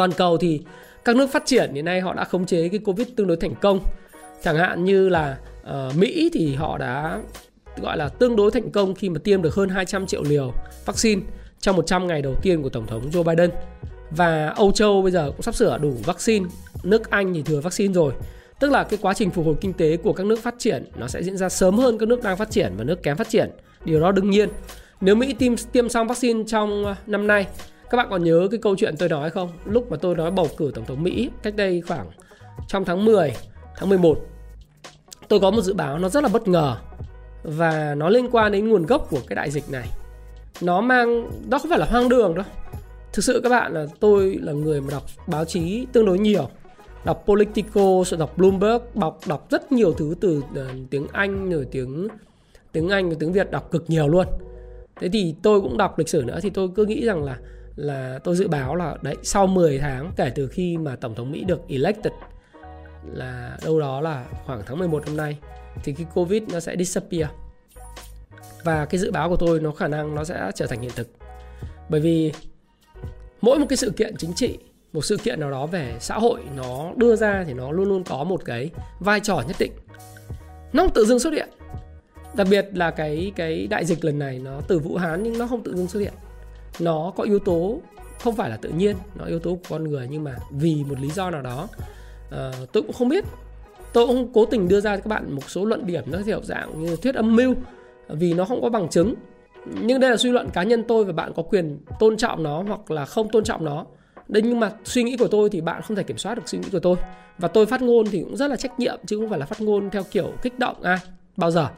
[0.00, 0.60] toàn cầu thì
[1.04, 3.54] các nước phát triển hiện nay họ đã khống chế cái covid tương đối thành
[3.54, 3.80] công
[4.42, 7.20] chẳng hạn như là uh, Mỹ thì họ đã
[7.82, 10.52] gọi là tương đối thành công khi mà tiêm được hơn 200 triệu liều
[10.84, 11.22] vaccine
[11.60, 13.50] trong 100 ngày đầu tiên của Tổng thống Joe Biden
[14.10, 16.46] và Âu Châu bây giờ cũng sắp sửa đủ vaccine
[16.82, 18.12] nước Anh thì thừa vaccine rồi
[18.60, 21.08] Tức là cái quá trình phục hồi kinh tế của các nước phát triển nó
[21.08, 23.50] sẽ diễn ra sớm hơn các nước đang phát triển và nước kém phát triển.
[23.84, 24.48] Điều đó đương nhiên.
[25.00, 27.46] Nếu Mỹ tiêm tiêm xong vaccine trong ờ, năm nay,
[27.90, 29.50] các bạn còn nhớ cái câu chuyện tôi nói không?
[29.64, 32.06] Lúc mà tôi nói bầu cử tổng thống Mỹ cách đây khoảng
[32.68, 33.32] trong tháng 10,
[33.76, 34.18] tháng 11
[35.28, 36.76] tôi có một dự báo nó rất là bất ngờ
[37.42, 39.88] và nó liên quan đến nguồn gốc của cái đại dịch này.
[40.60, 42.44] Nó mang đó không phải là hoang đường đâu.
[43.12, 46.48] Thực sự các bạn là tôi là người mà đọc báo chí tương đối nhiều
[47.04, 51.66] đọc Politico, sẽ đọc Bloomberg, đọc đọc rất nhiều thứ từ ờ, tiếng Anh rồi
[51.70, 52.08] tiếng
[52.72, 54.26] tiếng Anh rồi tiếng Việt đọc cực nhiều luôn.
[55.00, 57.38] Thế thì tôi cũng đọc lịch sử nữa thì tôi cứ nghĩ rằng là
[57.80, 61.32] là tôi dự báo là, đấy, sau 10 tháng kể từ khi mà tổng thống
[61.32, 62.12] Mỹ được elected
[63.12, 65.38] là đâu đó là khoảng tháng 11 năm nay,
[65.84, 67.26] thì cái Covid nó sẽ disappear.
[68.64, 71.08] Và cái dự báo của tôi nó khả năng nó sẽ trở thành hiện thực.
[71.88, 72.32] Bởi vì
[73.40, 74.58] mỗi một cái sự kiện chính trị,
[74.92, 78.04] một sự kiện nào đó về xã hội nó đưa ra thì nó luôn luôn
[78.04, 79.72] có một cái vai trò nhất định
[80.72, 81.48] nó không tự dưng xuất hiện
[82.34, 85.46] đặc biệt là cái cái đại dịch lần này nó từ vũ hán nhưng nó
[85.46, 86.12] không tự dưng xuất hiện
[86.78, 87.80] nó có yếu tố
[88.20, 91.00] không phải là tự nhiên nó yếu tố của con người nhưng mà vì một
[91.00, 91.68] lý do nào đó
[92.28, 93.24] uh, tôi cũng không biết.
[93.92, 96.40] Tôi cũng cố tình đưa ra cho các bạn một số luận điểm nó theo
[96.42, 97.54] dạng như thuyết âm mưu
[98.08, 99.14] vì nó không có bằng chứng.
[99.80, 102.62] Nhưng đây là suy luận cá nhân tôi và bạn có quyền tôn trọng nó
[102.62, 103.86] hoặc là không tôn trọng nó.
[104.28, 106.58] Đấy nhưng mà suy nghĩ của tôi thì bạn không thể kiểm soát được suy
[106.58, 106.96] nghĩ của tôi.
[107.38, 109.60] Và tôi phát ngôn thì cũng rất là trách nhiệm Chứ không phải là phát
[109.60, 110.98] ngôn theo kiểu kích động ai
[111.36, 111.68] Bao giờ.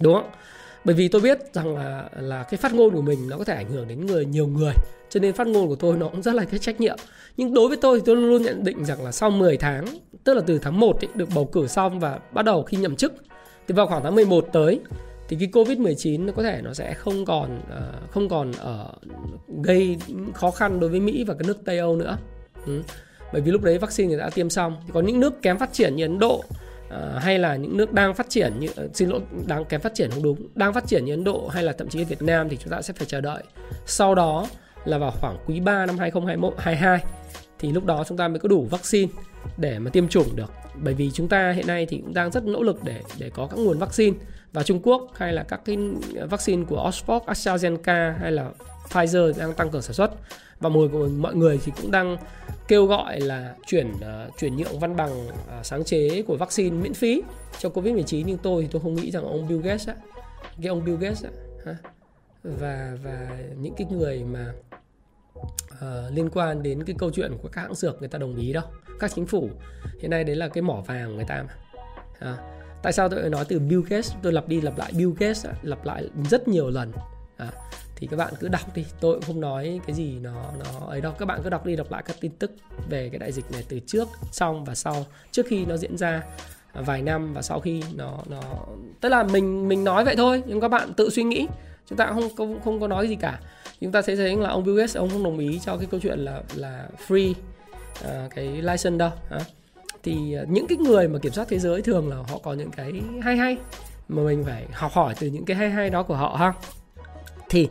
[0.00, 0.30] Đúng không?
[0.84, 3.54] Bởi vì tôi biết rằng là là cái phát ngôn của mình nó có thể
[3.54, 4.72] ảnh hưởng đến người nhiều người
[5.10, 6.96] Cho nên phát ngôn của tôi nó cũng rất là cái trách nhiệm
[7.36, 9.84] Nhưng đối với tôi thì tôi luôn nhận định rằng là sau 10 tháng
[10.24, 12.96] Tức là từ tháng 1 ấy, được bầu cử xong và bắt đầu khi nhậm
[12.96, 13.14] chức
[13.68, 14.80] Thì vào khoảng tháng 11 tới
[15.28, 18.92] thì cái Covid-19 nó có thể nó sẽ không còn uh, không còn ở
[19.62, 19.96] gây
[20.34, 22.18] khó khăn đối với Mỹ và các nước Tây Âu nữa.
[22.66, 22.82] Ừ.
[23.32, 25.72] bởi vì lúc đấy vaccine người đã tiêm xong thì có những nước kém phát
[25.72, 26.44] triển như Ấn Độ
[26.88, 29.94] Ờ, hay là những nước đang phát triển như ờ, xin lỗi đang kém phát
[29.94, 32.48] triển không đúng đang phát triển như Ấn Độ hay là thậm chí Việt Nam
[32.48, 33.42] thì chúng ta sẽ phải chờ đợi.
[33.86, 34.46] Sau đó
[34.84, 37.04] là vào khoảng quý 3 năm 2021 22
[37.58, 39.12] thì lúc đó chúng ta mới có đủ vaccine
[39.56, 40.52] để mà tiêm chủng được.
[40.82, 43.46] Bởi vì chúng ta hiện nay thì cũng đang rất nỗ lực để để có
[43.46, 44.16] các nguồn vaccine
[44.52, 45.78] và Trung Quốc hay là các cái
[46.30, 48.50] vaccine của Oxford, AstraZeneca hay là
[48.88, 50.10] Pfizer đang tăng cường sản xuất
[50.64, 52.16] và mọi mọi người thì cũng đang
[52.68, 56.94] kêu gọi là chuyển uh, chuyển nhượng văn bằng uh, sáng chế của vaccine miễn
[56.94, 57.22] phí
[57.58, 59.94] cho Covid-19 nhưng tôi thì tôi không nghĩ rằng ông Bill Gates á,
[60.62, 61.30] cái ông Bill Gates á,
[61.66, 61.76] ha,
[62.42, 63.28] và và
[63.60, 64.52] những cái người mà
[65.74, 68.52] uh, liên quan đến cái câu chuyện của các hãng dược người ta đồng ý
[68.52, 68.64] đâu
[68.98, 69.50] các chính phủ.
[70.00, 71.54] Hiện nay đấy là cái mỏ vàng của người ta mà
[72.18, 72.36] à,
[72.82, 74.12] tại sao tôi nói từ Bill Gates?
[74.22, 76.92] Tôi lặp đi lặp lại Bill Gates lặp lại rất nhiều lần
[77.36, 77.52] à,
[78.04, 78.84] thì các bạn cứ đọc đi.
[79.00, 81.12] Tôi cũng không nói cái gì nó nó ấy đâu.
[81.18, 82.50] Các bạn cứ đọc đi đọc lại các tin tức
[82.90, 85.06] về cái đại dịch này từ trước xong và sau.
[85.30, 86.22] Trước khi nó diễn ra
[86.72, 88.40] à, vài năm và sau khi nó nó
[89.00, 91.46] tức là mình mình nói vậy thôi nhưng các bạn tự suy nghĩ.
[91.88, 93.40] Chúng ta không không, không có nói gì cả.
[93.80, 96.00] Chúng ta sẽ thấy là ông Bill Gates ông không đồng ý cho cái câu
[96.00, 99.38] chuyện là là free uh, cái license đâu hả?
[100.02, 102.70] thì uh, những cái người mà kiểm soát thế giới thường là họ có những
[102.70, 103.56] cái hay hay
[104.08, 106.52] mà mình phải học hỏi từ những cái hay hay đó của họ ha
[107.54, 107.68] thì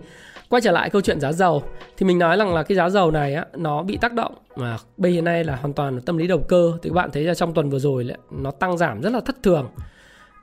[0.49, 1.63] quay trở lại câu chuyện giá dầu.
[1.97, 4.77] Thì mình nói rằng là cái giá dầu này á, nó bị tác động mà
[4.97, 6.73] bây giờ nay là hoàn toàn là tâm lý đầu cơ.
[6.81, 9.43] Thì các bạn thấy là trong tuần vừa rồi nó tăng giảm rất là thất
[9.43, 9.69] thường.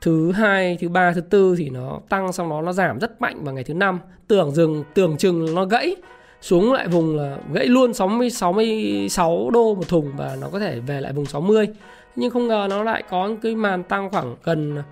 [0.00, 3.44] Thứ hai, thứ ba, thứ tư thì nó tăng, xong đó nó giảm rất mạnh
[3.44, 4.00] vào ngày thứ năm.
[4.29, 5.96] Tưởng dừng, tưởng chừng nó gãy,
[6.40, 10.81] xuống lại vùng là gãy luôn 60 66 đô một thùng và nó có thể
[10.81, 11.68] về lại vùng 60
[12.16, 14.83] nhưng không ngờ nó lại có cái màn tăng khoảng gần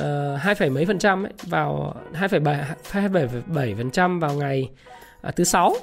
[0.00, 4.70] uh, 2, mấy phần trăm ấy, vào 2,7 2,7 phần trăm vào ngày
[5.28, 5.76] uh, thứ sáu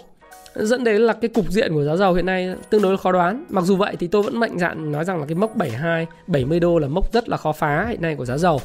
[0.55, 3.11] dẫn đến là cái cục diện của giá dầu hiện nay tương đối là khó
[3.11, 3.45] đoán.
[3.49, 6.59] Mặc dù vậy thì tôi vẫn mạnh dạn nói rằng là cái mốc 72, 70
[6.59, 8.61] đô là mốc rất là khó phá hiện nay của giá dầu.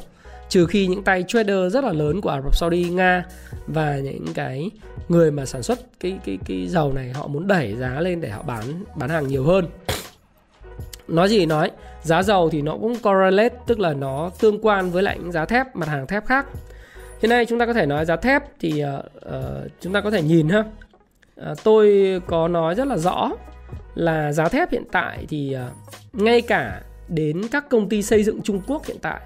[0.48, 3.24] Trừ khi những tay trader rất là lớn của Ả Rập Saudi, Nga
[3.66, 4.70] và những cái
[5.08, 8.28] người mà sản xuất cái cái cái dầu này họ muốn đẩy giá lên để
[8.28, 8.64] họ bán
[8.96, 9.66] bán hàng nhiều hơn.
[11.08, 11.70] Nói gì nói,
[12.08, 15.44] giá dầu thì nó cũng correlate tức là nó tương quan với lại những giá
[15.44, 16.46] thép, mặt hàng thép khác.
[17.22, 20.10] Hiện nay chúng ta có thể nói giá thép thì uh, uh, chúng ta có
[20.10, 20.64] thể nhìn ha
[21.50, 23.30] uh, tôi có nói rất là rõ
[23.94, 25.72] là giá thép hiện tại thì uh,
[26.20, 29.20] ngay cả đến các công ty xây dựng Trung Quốc hiện tại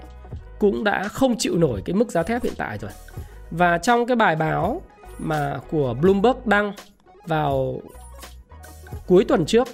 [0.59, 2.91] cũng đã không chịu nổi cái mức giá thép hiện tại rồi.
[3.51, 4.83] Và trong cái bài báo
[5.19, 6.73] mà của Bloomberg đăng
[7.27, 7.81] vào
[9.07, 9.69] cuối tuần trước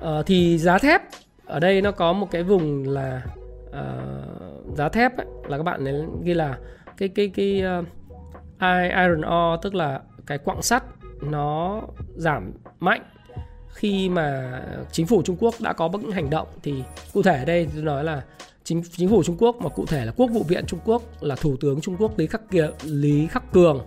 [0.00, 1.02] uh, thì giá thép
[1.50, 3.22] ở đây nó có một cái vùng là
[3.68, 6.58] uh, giá thép ấy, là các bạn nên ghi là
[6.96, 7.86] cái cái cái uh,
[8.96, 10.84] iron ore tức là cái quặng sắt
[11.22, 11.80] nó
[12.16, 13.02] giảm mạnh
[13.68, 14.60] khi mà
[14.92, 16.48] chính phủ Trung Quốc đã có những hành động.
[16.62, 16.82] Thì
[17.12, 18.22] cụ thể ở đây tôi nói là
[18.64, 21.34] chính chính phủ Trung Quốc mà cụ thể là Quốc vụ viện Trung Quốc là
[21.34, 23.80] Thủ tướng Trung Quốc Lý Khắc Kiệt, Lý Khắc Cường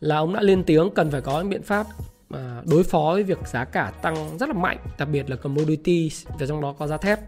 [0.00, 1.86] là ông đã lên tiếng cần phải có những biện pháp
[2.32, 6.26] mà đối phó với việc giá cả tăng rất là mạnh, đặc biệt là commodities
[6.38, 7.20] và trong đó có giá thép.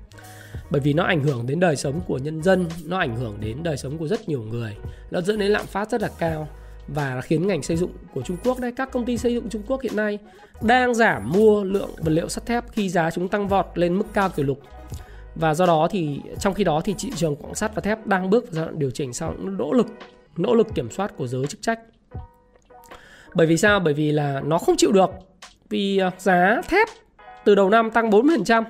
[0.71, 3.63] Bởi vì nó ảnh hưởng đến đời sống của nhân dân, nó ảnh hưởng đến
[3.63, 4.77] đời sống của rất nhiều người,
[5.11, 6.49] nó dẫn đến lạm phát rất là cao
[6.89, 9.63] và khiến ngành xây dựng của Trung Quốc đây các công ty xây dựng Trung
[9.67, 10.19] Quốc hiện nay
[10.63, 14.07] đang giảm mua lượng vật liệu sắt thép khi giá chúng tăng vọt lên mức
[14.13, 14.61] cao kỷ lục.
[15.35, 18.31] Và do đó thì trong khi đó thì thị trường quặng sắt và thép đang
[18.31, 19.87] bước vào giai đoạn điều chỉnh sau những nỗ lực
[20.37, 21.81] nỗ lực kiểm soát của giới chức trách
[23.35, 23.81] bởi vì sao?
[23.81, 25.11] Bởi vì là nó không chịu được.
[25.69, 26.89] Vì ờ, giá thép
[27.45, 28.65] từ đầu năm tăng 40%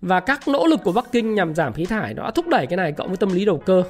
[0.00, 2.66] và các nỗ lực của Bắc Kinh nhằm giảm khí thải nó đã thúc đẩy
[2.66, 3.82] cái này cộng với tâm lý đầu cơ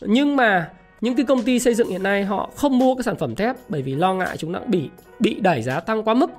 [0.00, 3.16] nhưng mà những cái công ty xây dựng hiện nay họ không mua cái sản
[3.16, 6.30] phẩm thép bởi vì lo ngại chúng nó bị bị đẩy giá tăng quá mức.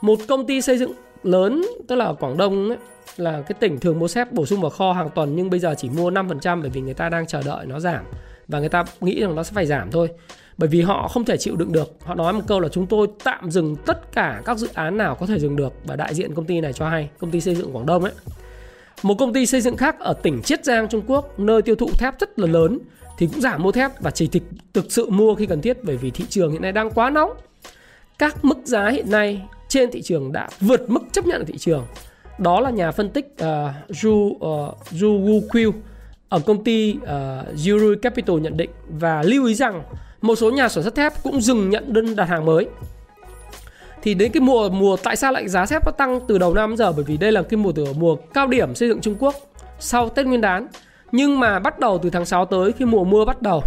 [0.00, 2.78] Một công ty xây dựng lớn tức là ở Quảng Đông ấy,
[3.16, 5.74] là cái tỉnh thường mua thép bổ sung vào kho hàng tuần nhưng bây giờ
[5.78, 8.04] chỉ mua 5% bởi vì người ta đang chờ đợi nó giảm
[8.50, 10.08] và người ta nghĩ rằng nó sẽ phải giảm thôi.
[10.58, 11.96] Bởi vì họ không thể chịu đựng được.
[12.04, 15.14] Họ nói một câu là chúng tôi tạm dừng tất cả các dự án nào
[15.14, 15.72] có thể dừng được.
[15.84, 18.12] Và đại diện công ty này cho hay công ty xây dựng Quảng Đông ấy.
[19.02, 21.90] Một công ty xây dựng khác ở tỉnh Chiết Giang Trung Quốc nơi tiêu thụ
[21.98, 22.78] thép rất là lớn
[23.18, 25.96] thì cũng giảm mua thép và chỉ thực, thực sự mua khi cần thiết bởi
[25.96, 27.30] vì thị trường hiện nay đang quá nóng.
[28.18, 31.58] Các mức giá hiện nay trên thị trường đã vượt mức chấp nhận của thị
[31.58, 31.86] trường.
[32.38, 35.72] Đó là nhà phân tích ờ, uh, Ju uh, ờ, Ju Wu Qiu
[36.30, 39.82] ở công ty ờ, uh, Zurich Capital nhận định và lưu ý rằng
[40.20, 42.66] một số nhà sản xuất thép cũng dừng nhận đơn đặt hàng mới.
[44.02, 46.76] Thì đến cái mùa mùa tại sao lại giá thép nó tăng từ đầu năm
[46.76, 46.92] giờ?
[46.92, 49.34] Bởi vì đây là cái mùa từ mùa cao điểm xây dựng Trung Quốc
[49.78, 50.66] sau Tết Nguyên đán.
[51.12, 53.62] Nhưng mà bắt đầu từ tháng 6 tới khi mùa mưa bắt đầu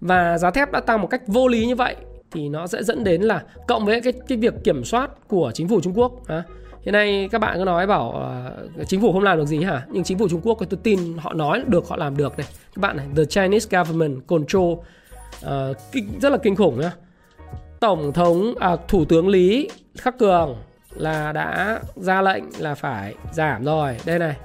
[0.00, 1.96] và giá thép đã tăng một cách vô lý như vậy
[2.30, 5.68] thì nó sẽ dẫn đến là cộng với cái cái việc kiểm soát của chính
[5.68, 6.42] phủ Trung Quốc à,
[6.84, 8.32] hiện nay các bạn cứ nói bảo
[8.80, 9.86] uh, chính phủ không làm được gì hả?
[9.90, 12.46] Nhưng chính phủ Trung Quốc tôi tin họ nói được họ làm được này.
[12.74, 14.80] Các bạn này the Chinese government control uh,
[15.92, 16.92] kinh, rất là kinh khủng nhá.
[17.80, 20.56] Tổng thống à, thủ tướng Lý Khắc Cường
[20.90, 23.96] là đã ra lệnh là phải giảm rồi.
[24.06, 24.36] Đây này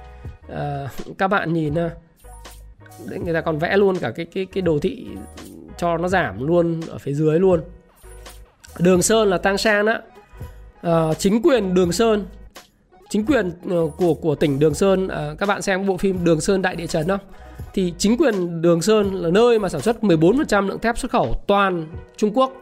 [0.52, 4.78] uh, các bạn nhìn uh, người ta còn vẽ luôn cả cái cái cái đồ
[4.82, 5.06] thị
[5.78, 7.60] cho nó giảm luôn ở phía dưới luôn.
[8.78, 9.98] Đường Sơn là Tang Sang đó
[10.86, 12.26] uh, chính quyền Đường Sơn.
[13.08, 16.40] Chính quyền uh, của của tỉnh Đường Sơn uh, các bạn xem bộ phim Đường
[16.40, 17.20] Sơn đại địa chấn không?
[17.74, 21.34] Thì chính quyền Đường Sơn là nơi mà sản xuất 14% lượng thép xuất khẩu
[21.46, 22.52] toàn Trung Quốc.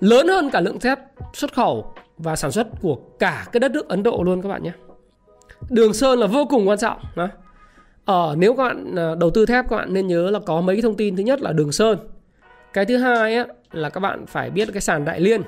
[0.00, 0.98] Lớn hơn cả lượng thép
[1.34, 4.62] xuất khẩu và sản xuất của cả cái đất nước Ấn Độ luôn các bạn
[4.62, 4.72] nhé.
[5.70, 7.28] Đường Sơn là vô cùng quan trọng đó.
[8.04, 10.82] Ở nếu các bạn đầu tư thép các bạn nên nhớ là có mấy cái
[10.82, 11.16] thông tin.
[11.16, 11.98] Thứ nhất là Đường Sơn.
[12.72, 15.42] Cái thứ hai á, là các bạn phải biết cái sàn Đại Liên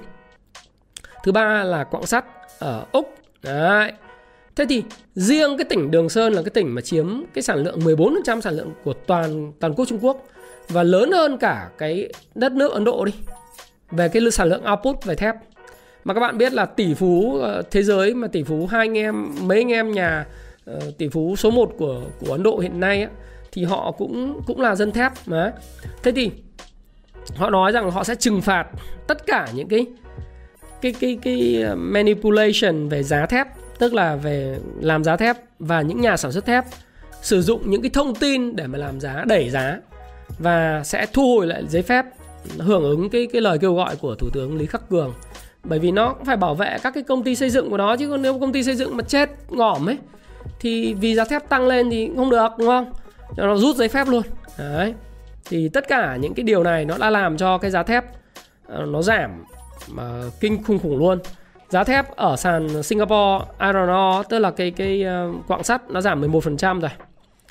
[1.24, 2.24] thứ ba là quặng sắt
[2.58, 3.14] ở Úc.
[3.42, 3.92] Đấy.
[4.56, 4.82] Thế thì
[5.14, 8.56] riêng cái tỉnh Đường Sơn là cái tỉnh mà chiếm cái sản lượng 14% sản
[8.56, 10.26] lượng của toàn toàn quốc Trung Quốc.
[10.68, 13.12] Và lớn hơn cả cái đất nước Ấn Độ đi.
[13.90, 15.34] Về cái sản lượng output về thép.
[16.04, 18.98] Mà các bạn biết là tỷ phú ờ, thế giới mà tỷ phú hai anh
[18.98, 20.26] em mấy anh em nhà
[20.64, 23.10] ờ, tỷ phú số 1 của của Ấn Độ hiện nay ấy,
[23.52, 25.12] thì họ cũng cũng là dân thép.
[25.26, 25.52] Mà
[26.02, 26.30] thế thì
[27.36, 28.66] họ nói rằng họ sẽ trừng phạt
[29.06, 29.86] tất cả những cái
[30.82, 33.46] cái cái cái ờ, manipulation về giá thép,
[33.78, 36.64] tức là về làm giá thép và những nhà sản xuất thép
[37.22, 39.78] sử dụng những cái thông tin để mà làm giá, đẩy giá
[40.38, 42.06] và sẽ thu hồi lại giấy phép,
[42.58, 45.14] hưởng ứng cái cái lời kêu gọi của thủ tướng Lý Khắc Cường.
[45.64, 47.96] Bởi vì nó cũng phải bảo vệ các cái công ty xây dựng của nó,
[47.96, 49.98] chứ còn nếu công ty xây dựng mà chết ngỏm ấy,
[50.60, 52.92] thì vì giá thép tăng lên thì không được, đúng không?
[53.36, 54.22] Cho nó rút giấy phép luôn.
[54.58, 54.94] Đấy.
[55.44, 58.04] Thì tất cả những cái điều này nó đã làm cho cái giá thép
[58.66, 59.44] ờ, nó giảm
[59.88, 61.18] mà kinh khủng khủng luôn.
[61.68, 66.00] Giá thép ở sàn Singapore iron ore tức là cái cái ờ, quặng sắt nó
[66.00, 66.90] giảm 11% rồi.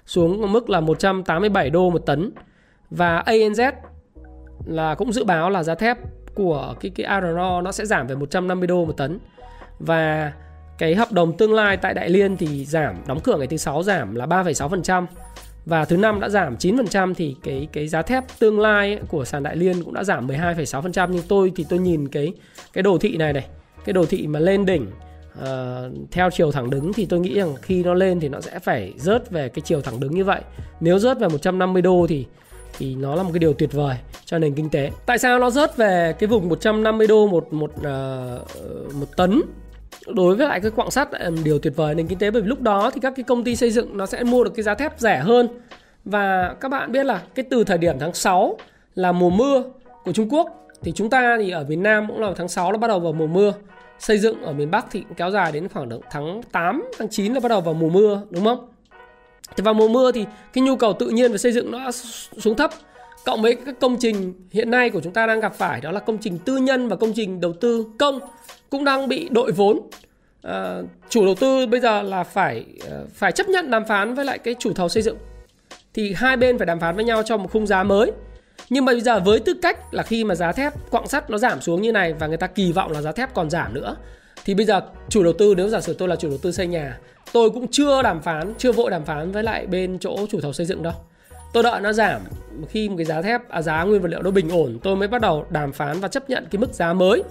[0.06, 2.32] Xuống mức là 187 đô một tấn.
[2.90, 3.72] Và ANZ
[4.66, 5.98] là cũng dự báo là giá thép
[6.36, 9.20] của cái cái iron ore nó sẽ giảm về 150 đô một tấn.
[9.80, 10.32] Và
[10.78, 13.84] cái hợp đồng tương lai tại Đại Liên thì giảm đóng cửa ngày thứ sáu
[13.84, 15.06] giảm là 3,6%
[15.70, 19.26] và thứ năm đã giảm 9% thì cái cái giá thép tương lai ấy, của
[19.26, 22.34] sàn Đại Liên cũng đã giảm 12,6% nhưng tôi thì tôi nhìn cái
[22.74, 23.46] cái đồ thị này này,
[23.86, 24.88] cái đồ thị mà lên đỉnh
[25.42, 25.46] uh,
[26.12, 28.94] theo chiều thẳng đứng thì tôi nghĩ rằng khi nó lên thì nó sẽ phải
[28.98, 30.42] rớt về cái chiều thẳng đứng như vậy.
[30.80, 32.26] Nếu rớt về 150 đô thì
[32.78, 34.92] thì nó là một cái điều tuyệt vời cho nền kinh tế.
[35.06, 39.42] Tại sao nó rớt về cái vùng 150 đô một một uh, một tấn
[40.16, 41.10] đối với lại cái quặng sắt
[41.44, 43.56] điều tuyệt vời nền kinh tế, bởi vì lúc đó thì các cái công ty
[43.56, 45.48] xây dựng nó sẽ mua được cái giá thép rẻ hơn.
[46.06, 48.58] Và các bạn biết là cái từ thời điểm tháng 6
[48.96, 49.64] là mùa mưa
[50.04, 52.78] của Trung Quốc, thì chúng ta thì ở Việt Nam cũng là tháng 6 nó
[52.78, 53.54] bắt đầu vào mùa mưa.
[54.00, 57.10] Xây dựng ở miền Bắc thì cũng kéo dài đến khoảng độ tháng 8 tháng
[57.10, 58.68] 9 là bắt đầu vào mùa mưa, đúng không?
[59.58, 61.92] Thì vào mùa mưa thì cái nhu cầu tự nhiên về xây dựng nó
[62.38, 62.72] xuống thấp.
[63.26, 66.00] Cộng với các công trình hiện nay của chúng ta đang gặp phải đó là
[66.00, 68.20] công trình tư nhân và công trình đầu tư công
[68.70, 69.80] cũng đang bị đội vốn.
[70.42, 74.26] À, chủ đầu tư bây giờ là phải ờ, phải chấp nhận đàm phán với
[74.26, 75.18] lại cái chủ thầu xây dựng.
[75.94, 78.12] Thì hai bên phải đàm phán với nhau cho một khung giá mới.
[78.70, 81.38] Nhưng mà bây giờ với tư cách là khi mà giá thép quặng sắt nó
[81.38, 83.96] giảm xuống như này và người ta kỳ vọng là giá thép còn giảm nữa
[84.46, 86.68] thì bây giờ chủ đầu tư nếu giả sử tôi là chủ đầu tư xây
[86.68, 86.98] nhà
[87.34, 90.54] tôi cũng chưa đàm phán chưa vội đàm phán với lại bên chỗ chủ thầu
[90.54, 90.94] xây dựng đâu.
[91.54, 92.22] Tôi đợi nó giảm
[92.70, 95.08] khi một cái giá thép à, giá nguyên vật liệu nó bình ổn tôi mới
[95.08, 97.24] bắt đầu đàm phán và chấp nhận cái mức giá mới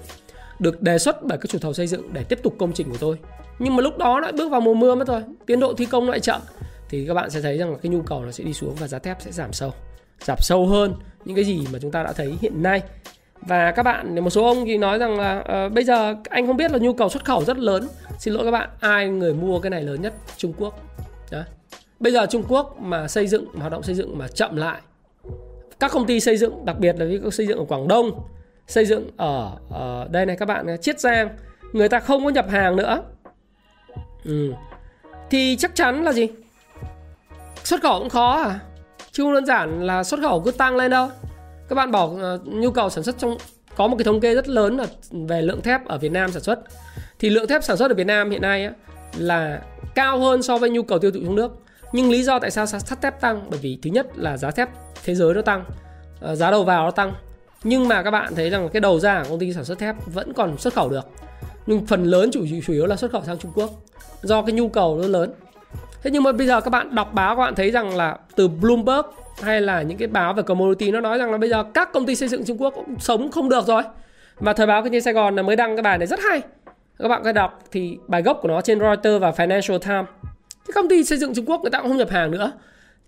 [0.59, 2.97] được đề xuất bởi các chủ thầu xây dựng để tiếp tục công trình của
[3.01, 3.19] tôi.
[3.59, 6.11] Nhưng mà lúc đó lại bước vào mùa mưa mất rồi tiến độ thi công
[6.11, 6.41] lại chậm.
[6.89, 8.89] Thì các bạn sẽ thấy rằng là cái nhu cầu nó sẽ đi xuống và
[8.89, 9.73] giá thép sẽ giảm sâu.
[10.21, 10.95] Giảm sâu hơn
[11.25, 12.83] những cái gì mà chúng ta đã thấy hiện nay.
[13.41, 16.57] Và các bạn một số ông thì nói rằng là uh, bây giờ anh không
[16.57, 17.89] biết là nhu cầu xuất khẩu rất lớn.
[18.19, 20.15] Xin lỗi các bạn ai người mua cái này lớn nhất?
[20.37, 20.81] Trung Quốc.
[21.31, 21.43] Đó.
[22.01, 24.81] Bây giờ Trung Quốc mà xây dựng hoạt động xây dựng mà chậm lại.
[25.81, 28.23] Các công ty xây dựng đặc biệt là các xây dựng ở Quảng Đông
[28.69, 31.29] xây dựng ở, ở đây này các bạn Chiết Giang
[31.73, 33.03] người ta không có nhập hàng nữa.
[34.25, 34.53] Ừ.
[35.31, 36.29] thì chắc chắn là gì?
[37.65, 38.61] Xuất khẩu cũng khó à?
[39.13, 41.09] Chứ không đơn giản là xuất khẩu cứ tăng lên đâu.
[41.69, 43.37] Các bạn bảo uh, nhu cầu sản xuất trong
[43.77, 44.87] có một cái thống kê rất lớn là
[45.29, 46.59] về lượng thép ở Việt Nam sản xuất.
[47.19, 48.73] Thì lượng thép sản xuất ở Việt Nam hiện nay á,
[49.19, 49.63] là
[49.95, 51.53] cao hơn so với nhu cầu tiêu thụ trong nước.
[51.93, 53.47] Nhưng lý do tại sao sắt thép tăng?
[53.51, 54.69] Bởi vì thứ nhất là giá thép
[55.05, 55.65] thế giới nó tăng
[56.31, 57.15] uh, giá đầu vào nó tăng
[57.63, 59.97] nhưng mà các bạn thấy rằng cái đầu ra của công ty sản xuất thép
[60.07, 61.07] vẫn còn xuất khẩu được.
[61.67, 63.71] Nhưng phần lớn chủ chủ yếu là xuất khẩu sang Trung Quốc,
[64.23, 65.33] do cái nhu cầu nó lớn.
[66.03, 68.49] Thế nhưng mà bây giờ các bạn đọc báo, các bạn thấy rằng là từ
[68.49, 69.07] Bloomberg
[69.43, 72.07] hay là những cái báo về commodity nó nói rằng là bây giờ các công
[72.07, 73.83] ty xây dựng Trung Quốc cũng sống không được rồi.
[74.37, 76.41] Và thời báo kinh tế Sài Gòn là mới đăng cái bài này rất hay.
[76.99, 80.07] Các bạn có thể đọc thì bài gốc của nó trên Reuters và Financial Times.
[80.67, 82.53] Cái công ty xây dựng Trung Quốc người ta cũng không nhập hàng nữa.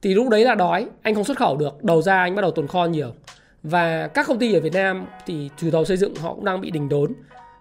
[0.03, 2.51] Thì lúc đấy là đói, anh không xuất khẩu được, đầu ra anh bắt đầu
[2.51, 3.13] tồn kho nhiều
[3.63, 6.61] và các công ty ở Việt Nam thì chủ đầu xây dựng họ cũng đang
[6.61, 7.13] bị đình đốn.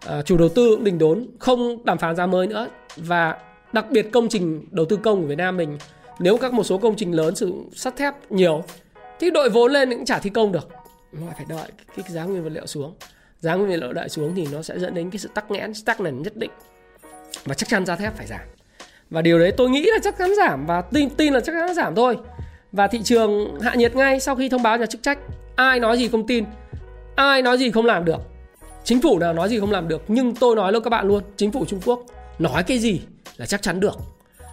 [0.08, 2.68] À, chủ đầu tư cũng đình đốn không đàm phán giá mới nữa.
[2.96, 3.38] Và
[3.74, 5.78] đặc biệt công trình đầu tư công của Việt Nam mình
[6.20, 8.64] nếu các một số công trình lớn sử dụng sắt thép nhiều
[9.20, 10.70] thì đội vốn lên cũng chả thi công được.
[11.12, 12.96] Nó phải đợi cái, cái giá nguyên vật liệu xuống.
[13.40, 15.74] Giá nguyên vật liệu đợi xuống thì nó sẽ dẫn đến cái sự tắc nghẽn
[15.74, 16.52] stagnant nhất định.
[17.46, 18.42] Và chắc chắn giá thép phải giảm.
[19.10, 20.66] Và điều đấy tôi nghĩ là chắc chắn giảm.
[20.66, 22.18] Và tin tin là chắc chắn giảm thôi.
[22.72, 25.20] Và thị trường hạ nhiệt ngay sau khi thông báo nhà chức trách
[25.60, 26.46] ai nói gì không tin,
[27.16, 28.22] ai nói gì không làm được.
[28.84, 31.24] Chính phủ nào nói gì không làm được, nhưng tôi nói luôn các bạn luôn,
[31.38, 32.00] chính phủ trung quốc
[32.40, 33.02] nói cái gì
[33.38, 33.98] là chắc chắn được.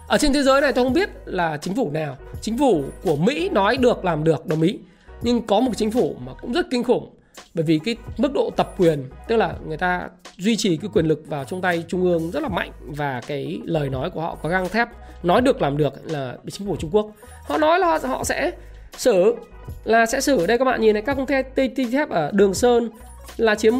[0.07, 3.15] Ở trên thế giới này tôi không biết là chính phủ nào, chính phủ của
[3.15, 4.79] mỹ nói được làm được đồng ý.
[5.21, 7.09] Nhưng có một chính phủ mà cũng rất kinh khủng,
[7.53, 11.05] bởi vì cái mức độ tập quyền, tức là người ta duy trì cái quyền
[11.05, 14.37] lực vào trong tay trung ương rất là mạnh và cái lời nói của họ
[14.43, 14.87] có găng thép,
[15.23, 17.11] nói được làm được là chính phủ Trung Quốc.
[17.43, 18.51] Họ nói là họ sẽ
[18.97, 19.35] xử
[19.83, 20.81] là sẽ xử đây các bạn.
[20.81, 21.25] Nhìn này, các công
[21.55, 22.89] ty thép ở Đường Sơn
[23.37, 23.73] là chiếm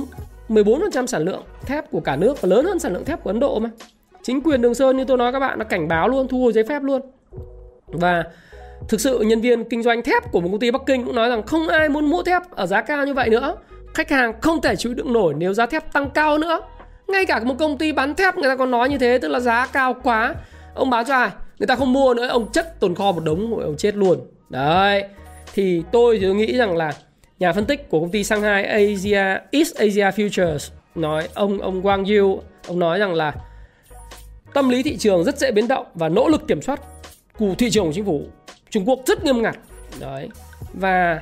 [0.49, 3.39] 14% sản lượng thép của cả nước và lớn hơn sản lượng thép của Ấn
[3.39, 3.69] Độ mà.
[4.23, 6.53] Chính quyền Đường Sơn, như tôi nói các bạn, nó cảnh báo luôn, thu hồi
[6.53, 7.01] giấy phép luôn.
[7.87, 8.23] Và
[8.89, 11.29] thực sự nhân viên kinh doanh thép của một công ty Bắc Kinh cũng nói
[11.29, 13.55] rằng không ai muốn mua thép ở giá cao như vậy nữa.
[13.93, 16.59] Khách hàng không thể chịu đựng nổi nếu giá thép tăng cao nữa.
[17.07, 19.39] Ngay cả một công ty bán thép người ta còn nói như thế, tức là
[19.39, 20.35] giá cao quá.
[20.73, 21.29] Ông báo cho ai?
[21.59, 24.19] Người ta không mua nữa, ông chất tồn kho một đống ông chết luôn.
[24.49, 25.03] Đấy
[25.57, 26.93] thì tôi thì nghĩ rằng là
[27.39, 32.19] nhà phân tích của công ty Shanghai Asia, East Asia Futures nói, ông ông Wang
[32.19, 33.33] Yu ông nói rằng là
[34.53, 36.81] tâm lý thị trường rất dễ biến động và nỗ lực kiểm soát
[37.37, 38.21] của thị trường của chính phủ
[38.69, 39.57] Trung Quốc rất nghiêm ngặt.
[39.99, 40.29] Đấy.
[40.73, 41.21] Và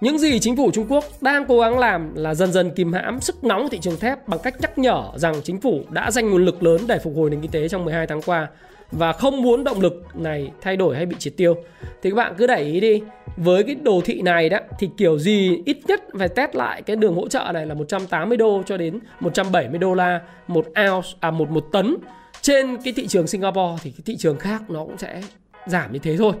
[0.00, 3.20] những gì chính phủ Trung Quốc đang cố gắng làm là dần dần kìm hãm
[3.20, 6.30] sức nóng của thị trường thép bằng cách nhắc nhở rằng chính phủ đã dành
[6.30, 8.48] nguồn lực lớn để phục hồi nền kinh tế trong 12 tháng qua
[8.92, 11.54] và không muốn động lực này thay đổi hay bị triệt tiêu.
[12.02, 13.02] Thì các bạn cứ để ý đi,
[13.36, 16.96] với cái đồ thị này đó thì kiểu gì ít nhất phải test lại cái
[16.96, 21.30] đường hỗ trợ này là 180 đô cho đến 170 đô la một ounce à
[21.30, 21.96] một một tấn
[22.40, 25.22] trên cái thị trường Singapore thì cái thị trường khác nó cũng sẽ
[25.66, 26.32] giảm như thế thôi.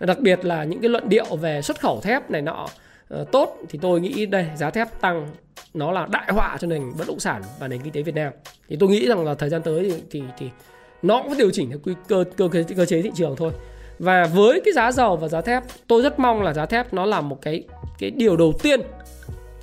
[0.00, 2.68] Đặc biệt là những cái luận điệu về xuất khẩu thép này nọ
[3.14, 5.26] uh, tốt thì tôi nghĩ đây giá thép tăng
[5.74, 8.32] nó là đại họa cho nền bất động sản và nền kinh tế Việt Nam.
[8.68, 10.50] Thì tôi nghĩ rằng là thời gian tới thì thì, thì
[11.02, 13.52] nó cũng điều chỉnh theo quy cơ, cơ cơ cơ chế thị trường thôi.
[13.98, 17.06] Và với cái giá dầu và giá thép, tôi rất mong là giá thép nó
[17.06, 17.62] là một cái
[17.98, 18.80] cái điều đầu tiên,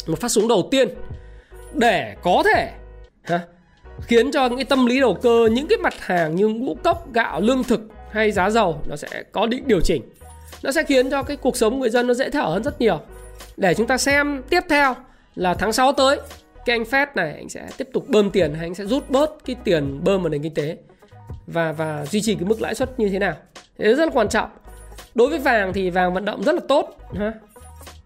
[0.08, 0.88] một phát súng đầu tiên
[1.74, 2.72] để có thể
[3.22, 3.40] ha,
[4.02, 7.14] khiến cho những cái tâm lý đầu cơ những cái mặt hàng như ngũ cốc,
[7.14, 10.02] gạo, lương thực hay giá dầu nó sẽ có định điều chỉnh.
[10.64, 13.00] Nó sẽ khiến cho cái cuộc sống người dân nó dễ thở hơn rất nhiều.
[13.58, 14.96] Để chúng ta xem tiếp theo
[15.36, 16.20] là tháng 6 tới
[16.66, 19.46] cái anh Fed này anh sẽ tiếp tục bơm tiền hay anh sẽ rút bớt
[19.46, 20.78] cái tiền bơm vào nền kinh tế
[21.54, 23.34] và và duy trì cái mức lãi suất như thế nào.
[23.78, 24.50] Thế rất là quan trọng.
[25.16, 27.34] Đối với vàng thì vàng vận động rất là tốt ha.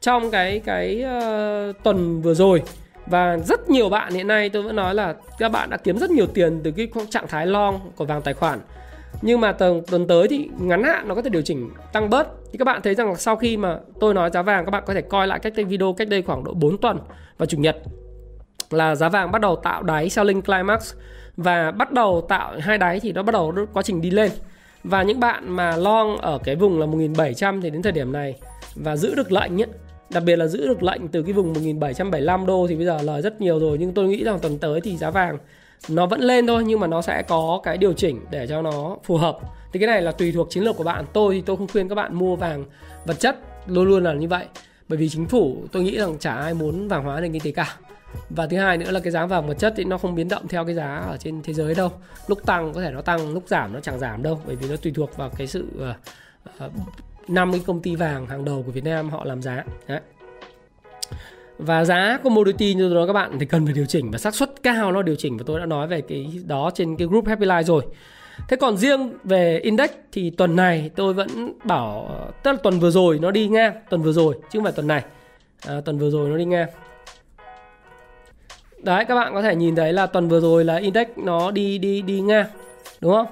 [0.02, 2.62] Trong cái cái uh, tuần vừa rồi
[3.06, 6.10] và rất nhiều bạn hiện nay tôi vẫn nói là các bạn đã kiếm rất
[6.12, 8.60] nhiều tiền từ cái trạng thái long của vàng tài khoản.
[9.22, 12.28] Nhưng mà tuần tuần tới thì ngắn hạn nó có thể điều chỉnh tăng bớt.
[12.52, 14.94] Thì các bạn thấy rằng sau khi mà tôi nói giá vàng các bạn có
[14.94, 17.00] thể coi lại cách đây video cách đây khoảng độ 4 tuần
[17.38, 17.78] vào chủ nhật
[18.70, 20.94] là giá vàng bắt đầu tạo đáy selling climax
[21.38, 24.32] và bắt đầu tạo hai đáy thì nó bắt đầu quá trình đi lên.
[24.84, 28.36] Và những bạn mà long ở cái vùng là 1700 thì đến thời điểm này
[28.76, 29.66] và giữ được lệnh nhé
[30.10, 33.22] đặc biệt là giữ được lệnh từ cái vùng 1775 đô thì bây giờ lời
[33.22, 35.38] rất nhiều rồi, nhưng tôi nghĩ rằng tuần tới thì giá vàng
[35.90, 38.98] nó vẫn lên thôi, nhưng mà nó sẽ có cái điều chỉnh để cho nó
[39.04, 39.38] phù hợp.
[39.74, 41.06] Thì cái này là tùy thuộc chiến lược của bạn.
[41.14, 42.66] Tôi thì tôi không khuyên các bạn mua vàng
[43.06, 44.46] vật chất, luôn luôn là như vậy.
[44.88, 47.52] Bởi vì chính phủ tôi nghĩ rằng chả ai muốn vàng hóa nền kinh tế
[47.52, 47.78] cả
[48.30, 50.48] và thứ hai nữa là cái giá vàng vật chất thì nó không biến động
[50.48, 51.92] theo cái giá ở trên thế giới đâu.
[52.28, 54.76] Lúc tăng có thể nó tăng lúc giảm nó chẳng giảm đâu bởi vì nó
[54.76, 55.68] tùy thuộc vào cái sự
[56.66, 56.72] uh,
[57.28, 59.64] năm cái công ty vàng hàng đầu của Việt Nam họ làm giá.
[59.88, 60.00] Đấy.
[61.58, 64.36] Và giá commodity như tôi nói các bạn thì cần phải điều chỉnh và xác
[64.36, 65.38] suất cao nó điều chỉnh.
[65.38, 67.86] Và tôi đã nói về cái đó trên cái group Happy Life rồi.
[68.50, 72.80] Thế còn riêng về index thì tuần này tôi vẫn bảo ờ, tức là tuần
[72.80, 75.04] vừa rồi nó đi ngang tuần vừa rồi chứ không phải tuần này.
[75.68, 76.68] À, tuần vừa rồi nó đi ngang
[78.84, 81.78] đấy các bạn có thể nhìn thấy là tuần vừa rồi là index nó đi
[81.78, 82.46] đi đi ngang
[83.02, 83.28] đúng không?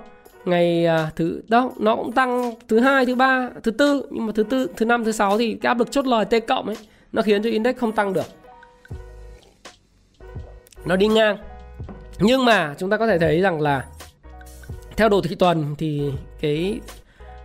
[0.45, 4.31] Ngày à, thứ đó nó cũng tăng thứ hai thứ ba thứ tư nhưng mà
[4.35, 6.77] thứ tư thứ năm thứ sáu thì cái áp lực chốt lời t cộng ấy
[7.11, 8.25] nó khiến cho index không tăng được.
[10.85, 11.37] Nó đi ngang.
[12.19, 13.85] Nhưng mà chúng ta có thể thấy rằng là
[14.97, 16.79] theo đồ thị tuần thì cái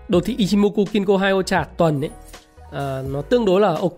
[0.09, 2.11] đồ thị Ichimoku Kinko Hyo chart tuần ấy
[2.67, 3.97] uh, nó tương đối là ok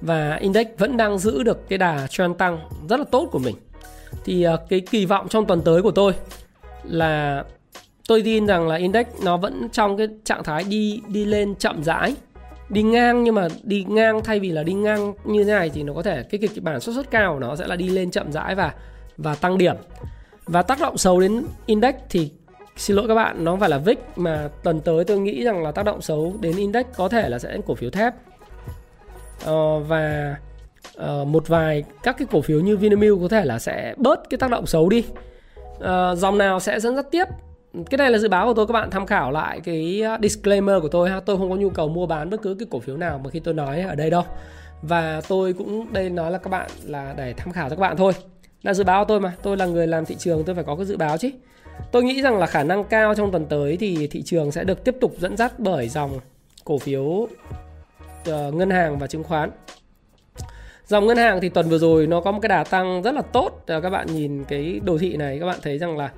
[0.00, 2.58] và index vẫn đang giữ được cái đà trend tăng
[2.88, 3.56] rất là tốt của mình.
[4.24, 6.12] Thì ờ, cái kỳ vọng trong tuần tới của tôi
[6.84, 7.44] là
[8.08, 11.84] tôi tin rằng là index nó vẫn trong cái trạng thái đi đi lên chậm
[11.84, 12.14] rãi,
[12.68, 15.82] đi ngang nhưng mà đi ngang thay vì là đi ngang như thế này thì
[15.82, 18.10] nó có thể, cái kịch bản xuất xuất cao của nó sẽ là đi lên
[18.10, 18.74] chậm rãi và
[19.16, 19.76] và tăng điểm.
[20.46, 22.30] Và tác động xấu đến index thì,
[22.76, 25.72] xin lỗi các bạn, nó phải là VIX mà tuần tới tôi nghĩ rằng là
[25.72, 28.14] tác động xấu đến index có thể là sẽ cổ phiếu thép.
[29.44, 30.36] Ờ, và
[30.98, 34.38] uh, một vài các cái cổ phiếu như Vinamilk có thể là sẽ bớt cái
[34.38, 35.04] tác động xấu đi.
[35.76, 37.24] Uh, dòng nào sẽ dẫn dắt tiếp?
[37.90, 40.88] Cái này là dự báo của tôi các bạn tham khảo lại cái disclaimer của
[40.88, 41.20] tôi ha.
[41.20, 43.40] Tôi không có nhu cầu mua bán bất cứ cái cổ phiếu nào mà khi
[43.40, 44.22] tôi nói ở đây đâu.
[44.82, 47.96] Và tôi cũng đây nói là các bạn là để tham khảo cho các bạn
[47.96, 48.12] thôi.
[48.62, 49.32] Là dự báo của tôi mà.
[49.42, 51.30] Tôi là người làm thị trường tôi phải có cái dự báo chứ.
[51.92, 54.84] Tôi nghĩ rằng là khả năng cao trong tuần tới thì thị trường sẽ được
[54.84, 56.20] tiếp tục dẫn dắt bởi dòng
[56.64, 57.28] cổ phiếu
[58.30, 59.50] uh, ngân hàng và chứng khoán
[60.86, 63.22] dòng ngân hàng thì tuần vừa rồi nó có một cái đà tăng rất là
[63.22, 66.10] tốt ờ, các bạn nhìn cái đồ thị này các bạn thấy rằng là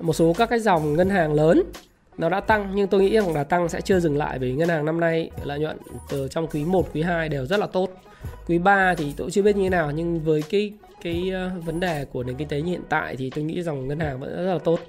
[0.00, 1.62] một số các cái dòng ngân hàng lớn
[2.18, 4.68] nó đã tăng nhưng tôi nghĩ rằng đà tăng sẽ chưa dừng lại vì ngân
[4.68, 5.78] hàng năm nay lợi nhuận
[6.08, 7.90] từ trong quý 1, quý 2 đều rất là tốt.
[8.48, 11.80] Quý 3 thì tôi chưa biết như thế nào nhưng với cái cái ờ, vấn
[11.80, 14.36] đề của nền kinh tế như hiện tại thì tôi nghĩ dòng ngân hàng vẫn
[14.36, 14.80] rất là tốt.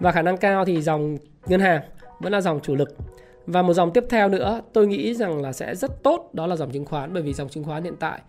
[0.00, 1.82] Và khả năng cao thì dòng ngân hàng
[2.20, 2.96] vẫn là dòng chủ lực.
[3.46, 6.56] Và một dòng tiếp theo nữa tôi nghĩ rằng là sẽ rất tốt đó là
[6.56, 8.20] dòng chứng khoán bởi vì dòng chứng khoán hiện tại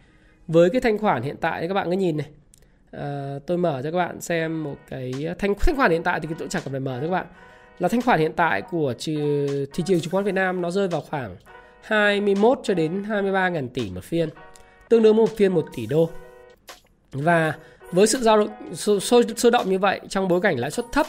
[0.47, 2.27] với cái thanh khoản hiện tại các bạn cứ nhìn này.
[2.91, 6.29] À, tôi mở cho các bạn xem một cái thanh thanh khoản hiện tại thì
[6.39, 7.25] tôi chẳng cần phải mở cho các bạn.
[7.79, 11.01] Là thanh khoản hiện tại của thị trường chứng khoán Việt Nam nó rơi vào
[11.01, 11.35] khoảng
[11.81, 14.29] 21 cho đến 23 ngàn tỷ một phiên
[14.89, 16.09] tương đương một phiên 1 tỷ đô.
[17.11, 17.53] Và
[17.91, 21.05] với sự giao động sôi, sôi động như vậy trong bối cảnh lãi suất thấp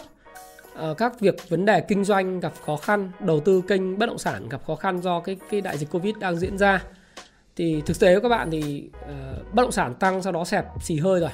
[0.74, 4.18] Ờ, các việc vấn đề kinh doanh gặp khó khăn đầu tư kênh bất động
[4.18, 6.82] sản gặp khó khăn do cái cái đại dịch covid đang diễn ra.
[7.56, 10.96] Thì thực tế các bạn thì uh, bất động sản tăng sau đó xẹp xì
[10.96, 11.30] hơi rồi.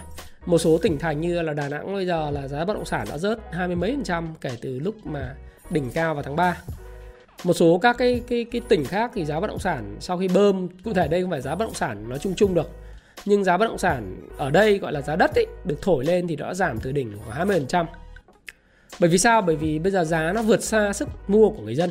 [0.46, 3.06] Một số tỉnh thành như là Đà Nẵng bây giờ là giá bất động sản
[3.10, 5.34] đã rớt hai mươi mấy phần trăm kể từ lúc mà
[5.70, 6.56] đỉnh cao vào tháng 3
[7.44, 10.28] một số các cái cái cái tỉnh khác thì giá bất động sản sau khi
[10.28, 12.70] bơm cụ thể đây không phải giá bất động sản nói chung chung được
[13.24, 16.28] nhưng giá bất động sản ở đây gọi là giá đất ấy được thổi lên
[16.28, 17.84] thì đã giảm từ đỉnh khoảng 20%.
[19.00, 19.42] Bởi vì sao?
[19.42, 21.90] Bởi vì bây giờ giá nó vượt xa sức mua của người dân.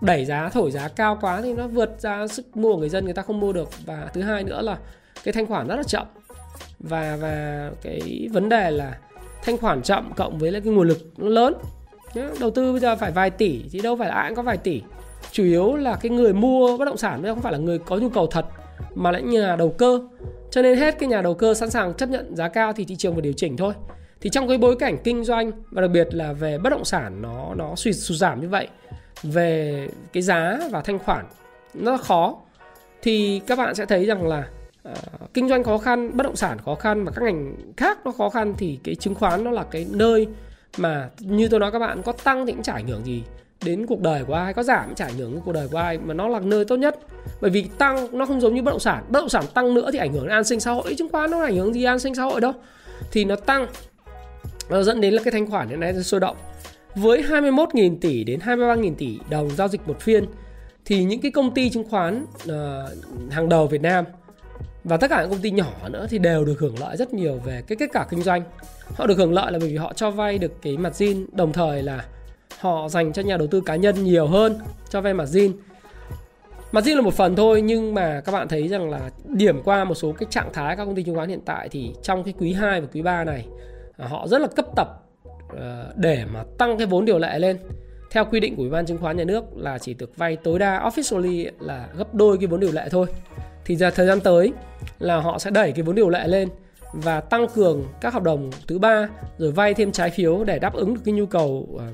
[0.00, 3.04] Đẩy giá, thổi giá cao quá thì nó vượt ra sức mua của người dân,
[3.04, 3.68] người ta không mua được.
[3.86, 4.78] Và thứ hai nữa là
[5.24, 6.06] cái thanh khoản rất là chậm.
[6.78, 8.98] Và và cái vấn đề là
[9.42, 11.54] thanh khoản chậm cộng với lại cái nguồn lực nó lớn.
[12.40, 14.56] Đầu tư bây giờ phải vài tỷ thì đâu phải là ai cũng có vài
[14.56, 14.82] tỷ.
[15.32, 17.78] Chủ yếu là cái người mua bất động sản bây giờ không phải là người
[17.78, 18.46] có nhu cầu thật,
[18.94, 20.00] mà là nhà đầu cơ.
[20.50, 22.96] Cho nên hết cái nhà đầu cơ sẵn sàng chấp nhận giá cao thì thị
[22.96, 23.74] trường phải điều chỉnh thôi
[24.22, 27.22] thì trong cái bối cảnh kinh doanh và đặc biệt là về bất động sản
[27.22, 28.68] nó nó suy sụt giảm như vậy
[29.22, 31.24] về cái giá và thanh khoản
[31.74, 32.36] nó khó
[33.02, 34.48] thì các bạn sẽ thấy rằng là
[34.88, 38.12] uh, kinh doanh khó khăn bất động sản khó khăn và các ngành khác nó
[38.12, 40.26] khó khăn thì cái chứng khoán nó là cái nơi
[40.76, 43.22] mà như tôi nói các bạn có tăng thì cũng chả ảnh hưởng gì
[43.64, 45.78] đến cuộc đời của ai có giảm cũng chả ảnh hưởng đến cuộc đời của
[45.78, 46.98] ai mà nó là nơi tốt nhất.
[47.40, 49.90] Bởi vì tăng nó không giống như bất động sản bất động sản tăng nữa
[49.92, 51.98] thì ảnh hưởng đến an sinh xã hội chứng khoán nó ảnh hưởng gì an
[51.98, 52.52] sinh xã hội đâu.
[53.12, 53.66] Thì nó tăng
[54.70, 56.36] nó dẫn đến là cái thanh khoản hiện nay sôi động.
[56.94, 60.24] Với 21.000 tỷ đến 23.000 tỷ đồng giao dịch một phiên
[60.84, 62.52] thì những cái công ty chứng khoán uh,
[63.30, 64.04] hàng đầu Việt Nam
[64.84, 67.40] và tất cả những công ty nhỏ nữa thì đều được hưởng lợi rất nhiều
[67.44, 68.42] về cái kết quả kinh doanh.
[68.94, 71.52] Họ được hưởng lợi là bởi vì họ cho vay được cái mặt zin đồng
[71.52, 72.04] thời là
[72.58, 74.58] họ dành cho nhà đầu tư cá nhân nhiều hơn
[74.90, 75.52] cho vay mặt zin.
[76.72, 79.84] Mặt zin là một phần thôi nhưng mà các bạn thấy rằng là điểm qua
[79.84, 82.34] một số cái trạng thái các công ty chứng khoán hiện tại thì trong cái
[82.38, 83.46] quý 2 và quý 3 này
[84.06, 84.88] họ rất là cấp tập
[85.48, 87.58] ờ, để mà tăng cái vốn điều lệ lên.
[88.10, 90.58] Theo quy định của ủy ban chứng khoán nhà nước là chỉ được vay tối
[90.58, 93.06] đa officially là gấp đôi cái vốn điều lệ thôi.
[93.64, 94.52] Thì ra thời gian tới
[94.98, 96.48] là họ sẽ đẩy cái vốn điều lệ lên
[96.92, 100.74] và tăng cường các hợp đồng thứ ba, rồi vay thêm trái phiếu để đáp
[100.74, 101.84] ứng được cái nhu cầu ờ,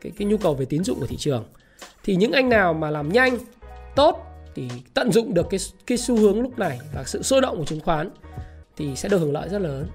[0.00, 1.44] cái cái nhu cầu về tín dụng của thị trường.
[2.04, 3.38] Thì những anh nào mà làm nhanh,
[3.96, 7.58] tốt thì tận dụng được cái cái xu hướng lúc này và sự sôi động
[7.58, 8.10] của chứng khoán
[8.76, 9.86] thì sẽ được hưởng lợi rất lớn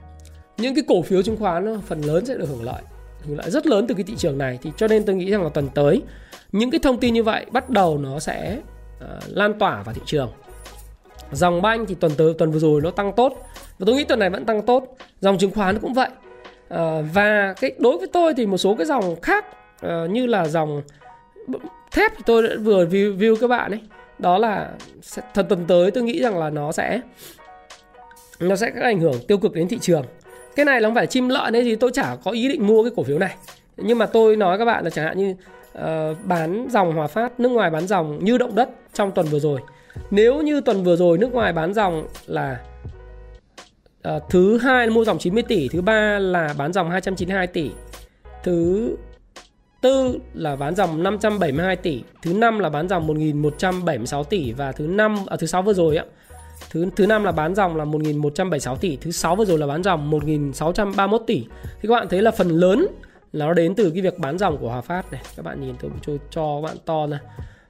[0.58, 2.82] những cái cổ phiếu chứng khoán phần lớn sẽ được hưởng lợi
[3.26, 4.60] hưởng lợi rất lớn từ cái thị trường này.
[4.62, 6.01] Thì cho nên tôi nghĩ rằng là tuần tới
[6.51, 8.58] những cái thông tin như vậy bắt đầu nó sẽ
[8.97, 10.32] uh, lan tỏa vào thị trường.
[11.32, 13.34] Dòng banh thì tuần tới tuần vừa rồi nó tăng tốt.
[13.80, 14.97] Và tôi nghĩ tuần này vẫn tăng tốt.
[15.22, 16.10] Dòng chứng khoán cũng vậy.
[16.70, 19.45] À, và cái đối với tôi thì một số cái dòng khác
[19.82, 20.82] à, như là dòng
[21.91, 23.82] thép thì tôi đã vừa view, view các bạn ấy.
[24.20, 24.72] Đó là
[25.34, 27.01] thật tuần tới tôi nghĩ rằng là nó sẽ
[28.39, 30.06] nó sẽ có ảnh hưởng tiêu cực đến thị trường
[30.56, 32.84] cái này nó không phải chim lợn hay gì tôi chả có ý định mua
[32.84, 33.36] cái cổ phiếu này.
[33.78, 35.36] Nhưng mà tôi nói các bạn là chẳng hạn như
[35.78, 39.39] uh, bán dòng hòa phát nước ngoài bán dòng như động đất trong tuần vừa
[39.39, 39.60] rồi.
[40.12, 42.60] Nếu như tuần vừa rồi nước ngoài bán dòng là
[44.08, 47.72] uh, thứ hai mua dòng 90 tỷ thứ ba là bán dòng 292 tỷ
[48.43, 48.89] thứ
[49.82, 54.88] tư là bán dòng 572 tỷ thứ năm là bán dòng 1176 tỷ và thứ
[54.88, 56.06] năm à, thứ sáu vừa rồi ạ
[56.70, 59.84] thứ thứ năm là bán dòng là 1176 tỷ thứ sáu vừa rồi là bán
[59.84, 61.45] dòng 1631 tỷ.
[61.64, 62.88] Thì các bạn thấy là phần lớn
[63.34, 65.22] là nó đến từ cái việc bán dòng của Hòa Phát này.
[65.36, 67.20] Các bạn nhìn tôi cho, cho các bạn to ra.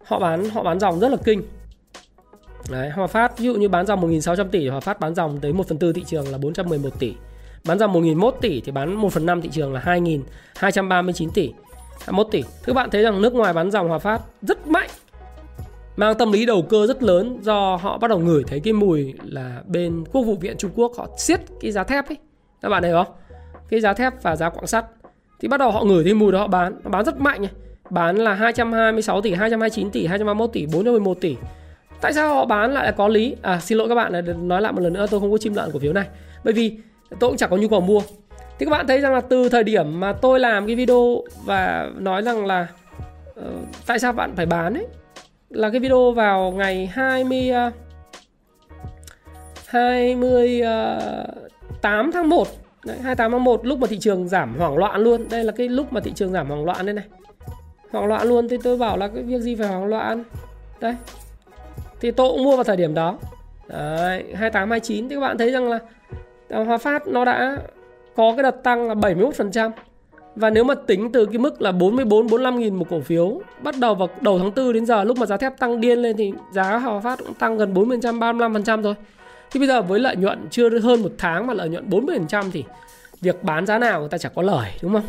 [0.03, 1.41] Họ bán họ bán dòng rất là kinh.
[2.69, 5.53] Đấy, Hòa Phát ví dụ như bán dòng 1.600 tỷ Hòa Phát bán dòng tới
[5.53, 7.13] 1 phần 4 thị trường là 411 tỷ.
[7.65, 11.53] Bán dòng 1.001 tỷ thì bán 1 phần 5 thị trường là 2.239 tỷ.
[12.11, 12.43] 1 tỷ.
[12.63, 14.89] Các bạn thấy rằng nước ngoài bán dòng Hòa Phát rất mạnh
[15.95, 19.13] mang tâm lý đầu cơ rất lớn do họ bắt đầu ngửi thấy cái mùi
[19.23, 22.17] là bên quốc vụ viện Trung Quốc họ siết cái giá thép ấy.
[22.61, 23.07] Các bạn thấy không?
[23.69, 24.85] Cái giá thép và giá quặng sắt.
[25.39, 26.79] Thì bắt đầu họ ngửi thấy mùi đó họ bán.
[26.83, 27.51] Nó bán rất mạnh này
[27.89, 31.35] bán là 226 tỷ 229 tỷ 231 tỷ 411 tỷ.
[32.01, 33.35] Tại sao họ bán lại là có lý?
[33.41, 35.53] À xin lỗi các bạn là nói lại một lần nữa tôi không có chim
[35.53, 36.07] lợn cổ phiếu này.
[36.43, 36.77] Bởi vì
[37.19, 38.01] tôi cũng chẳng có nhu cầu mua.
[38.59, 41.89] Thì các bạn thấy rằng là từ thời điểm mà tôi làm cái video và
[41.97, 42.67] nói rằng là
[43.39, 43.45] uh,
[43.87, 44.87] tại sao bạn phải bán ấy
[45.55, 47.51] là cái video vào ngày 20
[49.67, 51.25] 28 ờ,
[51.81, 52.47] ờ, tháng 1
[52.85, 55.29] Đấy, 28 tháng 1 lúc mà thị trường giảm hoảng loạn luôn.
[55.29, 57.05] Đây là cái lúc mà thị trường giảm hoảng loạn đây này.
[57.91, 60.23] Hoảng loạn luôn thì tôi bảo là cái việc gì phải hoảng loạn?
[60.79, 60.95] Đây.
[61.99, 63.17] Thì tôi cũng mua vào thời điểm đó.
[63.67, 65.79] Đấy, 28, 29 thì các bạn thấy rằng là
[66.49, 67.57] Hòa Phát nó đã
[68.15, 69.71] có cái đợt tăng là 71%
[70.35, 73.75] và nếu mà tính từ cái mức là 44 45 nghìn một cổ phiếu, bắt
[73.79, 76.31] đầu vào đầu tháng 4 đến giờ, lúc mà giá thép tăng điên lên thì
[76.51, 78.95] giá Hòa Phát cũng tăng gần 40% 35% thôi.
[79.51, 82.63] Thì bây giờ với lợi nhuận chưa hơn một tháng mà lợi nhuận 40% thì
[83.21, 85.03] việc bán giá nào người ta chẳng có lời, đúng không?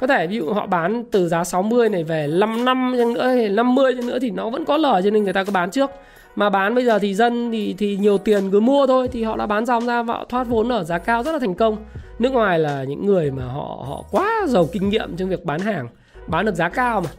[0.00, 3.26] Có thể ví dụ họ bán từ giá 60 này về 5 năm chăng nữa
[3.26, 5.70] hay 50 chăng nữa thì nó vẫn có lời cho nên người ta cứ bán
[5.70, 5.90] trước.
[6.36, 9.36] Mà bán bây giờ thì dân thì thì nhiều tiền cứ mua thôi thì họ
[9.36, 11.76] đã bán dòng ra và họ thoát vốn ở giá cao rất là thành công
[12.18, 15.60] nước ngoài là những người mà họ họ quá giàu kinh nghiệm trong việc bán
[15.60, 15.88] hàng,
[16.26, 17.10] bán được giá cao mà.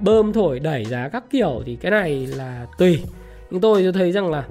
[0.00, 3.02] Bơm thổi đẩy giá các kiểu thì cái này là tùy.
[3.50, 4.44] Nhưng tôi thấy rằng là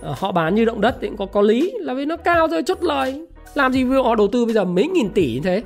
[0.00, 2.48] ờ, họ bán như động đất thì cũng có có lý, là vì nó cao
[2.48, 3.26] thôi, chốt lời.
[3.54, 5.62] Làm gì họ đầu tư bây giờ mấy nghìn tỷ như thế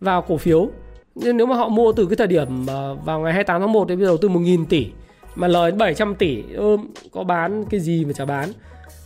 [0.00, 0.68] vào cổ phiếu?
[1.14, 3.86] Nên nếu mà họ mua từ cái thời điểm ờ, vào ngày 28 tháng 1
[3.88, 4.86] thì bây giờ đầu tư 1 nghìn tỷ,
[5.34, 6.42] mà lời 700 tỷ
[7.12, 8.48] có bán cái gì mà chả bán?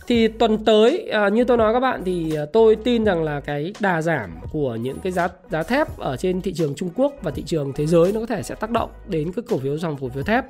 [0.07, 3.39] Thì tuần tới à, như tôi nói các bạn thì à, tôi tin rằng là
[3.39, 7.13] cái đà giảm của những cái giá giá thép ở trên thị trường Trung Quốc
[7.21, 9.77] và thị trường thế giới nó có thể sẽ tác động đến cái cổ phiếu
[9.77, 10.45] dòng cổ phiếu thép.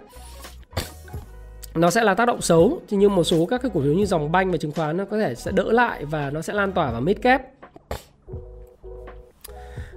[1.76, 4.32] Nó sẽ là tác động xấu nhưng một số các cái cổ phiếu như dòng
[4.32, 6.92] banh và chứng khoán nó có thể sẽ đỡ lại và nó sẽ lan tỏa
[6.92, 7.42] vào mid cap.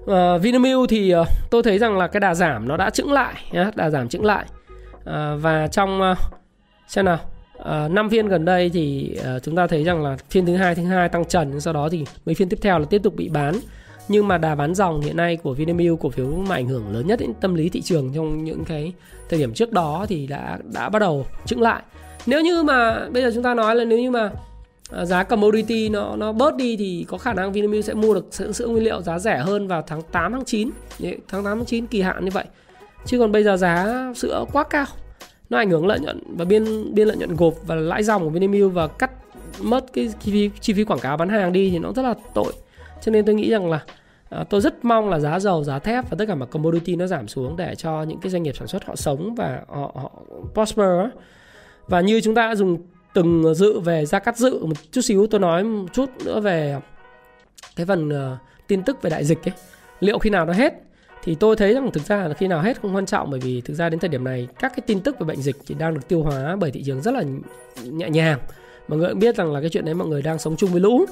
[0.01, 3.35] Uh, Vinamilk thì uh, tôi thấy rằng là cái đà giảm nó đã chững lại
[3.53, 4.45] nhá, đà giảm chững lại.
[4.97, 5.05] Uh,
[5.41, 6.19] và trong uh,
[6.89, 7.19] xem nào.
[7.65, 10.75] À, năm phiên gần đây thì uh, chúng ta thấy rằng là phiên thứ hai
[10.75, 13.29] thứ hai tăng trần sau đó thì mấy phiên tiếp theo là tiếp tục bị
[13.29, 13.55] bán.
[14.09, 17.07] Nhưng mà đà bán dòng hiện nay của Vinamilk cổ phiếu mà ảnh hưởng lớn
[17.07, 18.93] nhất đến tâm lý thị trường trong những cái
[19.29, 21.83] thời điểm trước đó thì đã đã bắt đầu chững lại.
[22.27, 24.31] Nếu như mà bây giờ chúng ta nói là nếu như mà
[24.91, 28.27] ờ, giá commodity nó nó bớt đi thì có khả năng Vinamilk sẽ mua được
[28.31, 31.65] sữa, sữa nguyên liệu giá rẻ hơn vào tháng 8 tháng 9 tháng 8 tháng
[31.65, 32.45] 9 kỳ hạn như vậy.
[33.07, 33.87] Chứ còn bây giờ giá
[34.17, 34.87] sữa quá cao
[35.51, 38.31] nó ảnh hưởng lợi nhuận và biên biên lợi nhuận gộp và lãi dòng của
[38.31, 39.11] Vinamilk và cắt
[39.61, 42.15] mất cái chi phí chi phí quảng cáo bán hàng đi thì nó rất là
[42.35, 42.53] tội.
[43.03, 43.81] Cho nên tôi nghĩ rằng là
[44.29, 47.07] à, tôi rất mong là giá dầu giá thép và tất cả mọi commodity nó
[47.07, 50.13] giảm xuống để cho những cái doanh nghiệp sản xuất họ sống và họ, họ
[50.55, 50.89] prosper
[51.89, 52.79] và như chúng ta đã dùng
[53.15, 56.81] từng dự về gia cắt dự một chút xíu tôi nói một chút nữa về
[57.77, 59.53] cái phần uh, tin tức về đại dịch ấy.
[60.01, 60.90] Liệu khi nào nó hết?
[61.25, 63.61] Thì tôi thấy rằng thực ra là khi nào hết không quan trọng bởi vì
[63.61, 65.95] thực ra đến thời điểm này các cái tin tức về bệnh dịch thì đang
[65.95, 67.25] được tiêu hóa bởi thị trường rất là
[67.85, 68.39] nhẹ nhàng.
[68.89, 70.81] Mọi người cũng biết rằng là cái chuyện đấy mọi người đang sống chung với
[70.81, 71.05] lũ.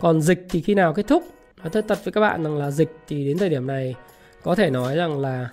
[0.00, 1.22] Còn dịch thì khi nào kết thúc?
[1.58, 3.94] Nói thật thật với các bạn rằng là dịch thì đến thời điểm này
[4.42, 5.50] có thể nói rằng là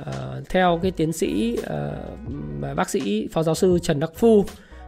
[0.00, 0.06] uh,
[0.48, 4.44] theo cái tiến sĩ uh, bác sĩ phó giáo sư Trần Đắc Phu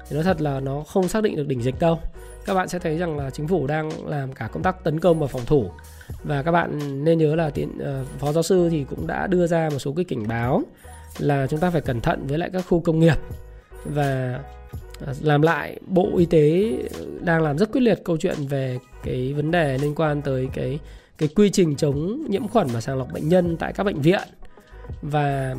[0.08, 1.98] thì nói thật là nó không xác định được đỉnh dịch đâu
[2.46, 5.20] các bạn sẽ thấy rằng là chính phủ đang làm cả công tác tấn công
[5.20, 5.70] và phòng thủ.
[6.24, 9.46] Và các bạn nên nhớ là tiến uh, phó giáo sư thì cũng đã đưa
[9.46, 10.62] ra một số cái cảnh báo
[11.18, 13.16] là chúng ta phải cẩn thận với lại các khu công nghiệp.
[13.84, 14.40] Và
[15.06, 16.72] ờ, làm lại bộ y tế
[17.20, 20.78] đang làm rất quyết liệt câu chuyện về cái vấn đề liên quan tới cái
[21.18, 24.22] cái quy trình chống nhiễm khuẩn và sàng lọc bệnh nhân tại các bệnh viện.
[25.02, 25.56] Và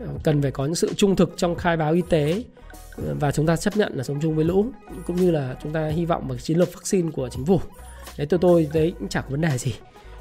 [0.00, 2.42] ờ, cần phải có những sự trung thực trong khai báo y tế
[3.20, 4.66] và chúng ta chấp nhận là sống chung với lũ,
[5.06, 7.60] cũng như là chúng ta hy vọng vào chiến lược vaccine của chính phủ.
[8.18, 9.74] Đấy, tôi tôi đấy cũng chẳng có vấn đề gì.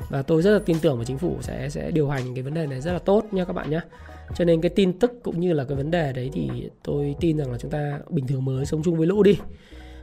[0.10, 2.54] Và tôi rất là tin tưởng vào chính phủ sẽ sẽ điều hành cái vấn
[2.54, 3.82] đề này rất là tốt nha các bạn nhé
[4.36, 7.38] cho nên cái tin tức cũng như là cái vấn đề đấy thì tôi tin
[7.38, 9.38] rằng là chúng ta bình thường mới sống chung với lũ đi.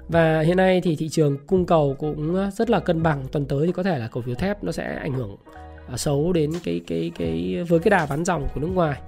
[0.09, 3.25] Và hiện nay thì thị trường cung cầu cũng rất là cân bằng.
[3.33, 5.37] Tuần tới thì có thể là cổ phiếu thép nó sẽ ảnh hưởng
[5.89, 9.01] à, xấu đến cái cái cái, với cái đà bán dòng của nước ngoài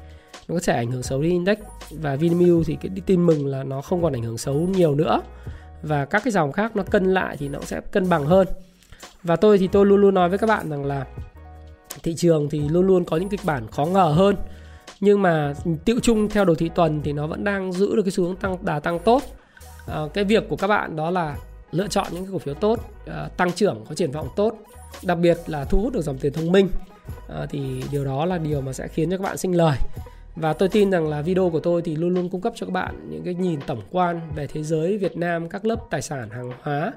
[0.48, 1.58] nó có thể ảnh hưởng xấu đến index.
[1.90, 5.22] Và Vinamilk thì cái tin mừng là nó không còn ảnh hưởng xấu nhiều nữa.
[5.82, 8.48] Và các cái dòng khác nó cân lại thì nó sẽ cân bằng hơn.
[9.22, 11.06] Và tôi thì tôi luôn luôn nói với các bạn rằng là
[12.02, 14.36] thị trường thì luôn luôn có những kịch bản khó ngờ hơn.
[15.00, 18.10] Nhưng mà tiệu chung theo đồ thị tuần thì nó vẫn đang giữ được cái
[18.10, 19.22] xu hướng tăng đà tăng tốt.
[19.86, 21.36] À, cái việc của các bạn đó là
[21.72, 24.54] lựa chọn những cái cổ phiếu tốt à, tăng trưởng có triển vọng tốt
[25.02, 26.68] đặc biệt là thu hút được dòng tiền thông minh.
[27.28, 29.78] À, thì điều đó là điều mà sẽ khiến cho các bạn sinh lời
[30.36, 32.72] và tôi tin rằng là video của tôi thì luôn luôn cung cấp cho các
[32.72, 36.30] bạn những cái nhìn tổng quan về thế giới, Việt Nam, các lớp tài sản
[36.30, 36.92] hàng hóa.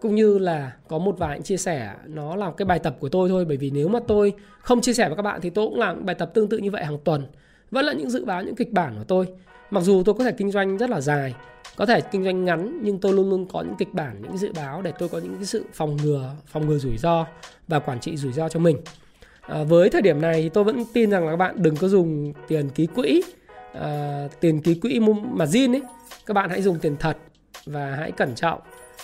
[0.00, 3.28] Cũng như là có một vài chia sẻ, nó là cái bài tập của tôi
[3.28, 3.44] thôi.
[3.44, 6.06] Bởi vì nếu mà tôi không chia sẻ với các bạn thì tôi cũng làm
[6.06, 7.26] bài tập tương tự như vậy hàng tuần.
[7.70, 9.26] Vẫn là những dự báo, những kịch bản của tôi.
[9.70, 11.34] Mặc dù tôi có thể kinh doanh rất là dài,
[11.76, 14.52] có thể kinh doanh ngắn, nhưng tôi luôn luôn có những kịch bản, những dự
[14.52, 17.26] báo để tôi có những cái sự phòng ngừa phòng ngừa rủi ro
[17.68, 18.76] và quản trị rủi ro cho mình
[19.46, 21.88] à, với thời điểm này thì tôi vẫn tin rằng là các bạn đừng có
[21.88, 23.22] dùng tiền ký quỹ
[23.72, 25.82] à, tiền ký quỹ mà zin ấy.
[26.26, 27.16] Các bạn hãy dùng tiền thật
[27.66, 28.60] và hãy cẩn trọng.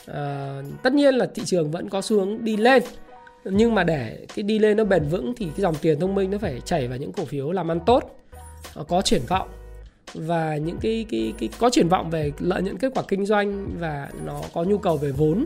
[0.06, 2.82] À, tất nhiên là thị trường vẫn có xu hướng đi lên
[3.44, 6.30] nhưng mà để cái đi lên nó bền vững thì cái dòng tiền thông minh
[6.30, 8.18] nó phải chảy vào những cổ phiếu làm ăn tốt
[8.76, 9.48] à, có triển vọng.
[10.14, 13.68] Và những cái cái cái có triển vọng về lợi nhuận kết quả kinh doanh
[13.78, 15.44] và nó có nhu cầu về vốn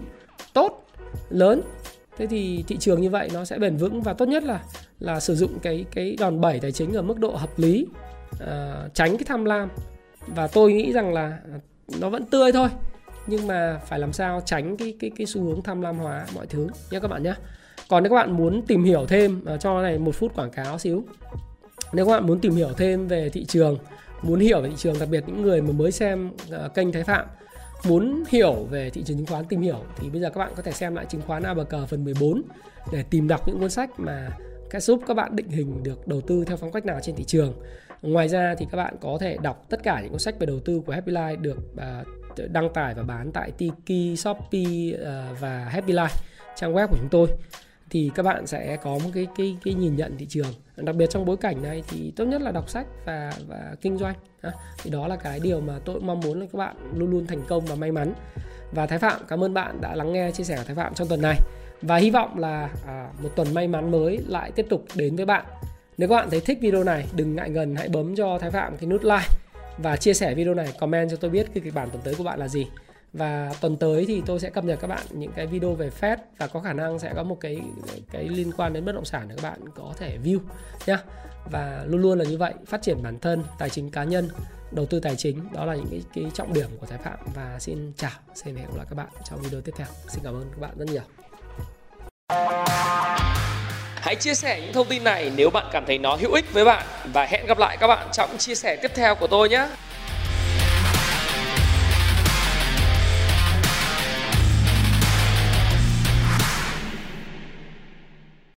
[0.53, 0.87] tốt
[1.31, 1.61] lớn
[2.19, 4.61] thế thì thị trường như vậy nó sẽ bền vững và tốt nhất là
[5.01, 7.87] là sử dụng cái cái đòn bẩy tài chính ở mức độ hợp lý
[8.41, 9.69] à, tránh cái tham lam.
[10.27, 11.39] Và tôi nghĩ rằng là
[12.01, 12.69] nó vẫn tươi thôi
[13.27, 16.47] nhưng mà phải làm sao tránh cái cái cái xu hướng tham lam hóa mọi
[16.47, 17.35] thứ nhé các bạn nhé.
[17.89, 20.79] Còn nếu các bạn muốn tìm hiểu thêm uh, cho này một phút quảng cáo
[20.79, 21.05] xíu.
[21.93, 23.79] Nếu các bạn muốn tìm hiểu thêm về thị trường
[24.23, 27.05] muốn hiểu về thị trường đặc biệt những người mà mới xem uh, kênh Thái
[27.05, 27.27] Phạm
[27.85, 30.63] muốn hiểu về thị trường chứng khoán tìm hiểu thì bây giờ các bạn có
[30.63, 32.43] thể xem lại chứng khoán ABC phần 14
[32.93, 34.29] để tìm đọc những cuốn sách mà
[34.73, 37.25] sẽ giúp các bạn định hình được đầu tư theo phong cách nào trên thị
[37.25, 37.53] trường.
[38.03, 40.61] Ngoài ra thì các bạn có thể đọc tất cả những cuốn sách về đầu
[40.65, 42.05] tư của Happy Life được à,
[42.49, 46.17] đăng tải và bán tại Tiki, Shopee à, và Happy Life
[46.57, 47.29] trang web của chúng tôi
[47.97, 50.47] thì các bạn sẽ có một cái cái cái nhìn nhận thị trường.
[50.77, 53.99] Đặc biệt trong bối cảnh này thì tốt nhất là đọc sách và và kinh
[53.99, 54.15] doanh.
[54.83, 57.43] Thì đó là cái điều mà tôi mong muốn là các bạn luôn luôn thành
[57.49, 58.13] công và may mắn.
[58.73, 61.09] Và Thái Phạm cảm ơn bạn đã lắng nghe chia sẻ của Thái Phạm trong
[61.09, 61.37] tuần này.
[61.83, 65.25] Và hy vọng là à, một tuần may mắn mới lại tiếp tục đến với
[65.25, 65.45] bạn.
[65.99, 68.77] Nếu các bạn thấy thích video này đừng ngại ngần hãy bấm cho Thái Phạm
[68.77, 69.29] cái nút like
[69.79, 72.25] và chia sẻ video này comment cho tôi biết cái kịch bản tuần tới của
[72.25, 72.67] bạn là gì
[73.17, 76.17] và tuần tới thì tôi sẽ cập nhật các bạn những cái video về Fed
[76.39, 77.61] và có khả năng sẽ có một cái
[78.11, 80.39] cái liên quan đến bất động sản để các bạn có thể view
[80.87, 80.99] nhá.
[81.51, 84.29] Và luôn luôn là như vậy phát triển bản thân tài chính cá nhân
[84.71, 87.19] đầu tư tài chính đó là những cái, cái trọng điểm của Thái Phạm.
[87.35, 89.87] Và xin chào xin hẹn gặp lại các bạn trong video tiếp theo.
[90.09, 91.03] Xin cảm ơn các bạn rất nhiều.
[93.97, 96.65] Hãy chia sẻ những thông tin này nếu bạn cảm thấy nó hữu ích với
[96.65, 96.87] bạn.
[97.13, 99.69] Và hẹn gặp lại các bạn trong chia sẻ tiếp theo của tôi nhé.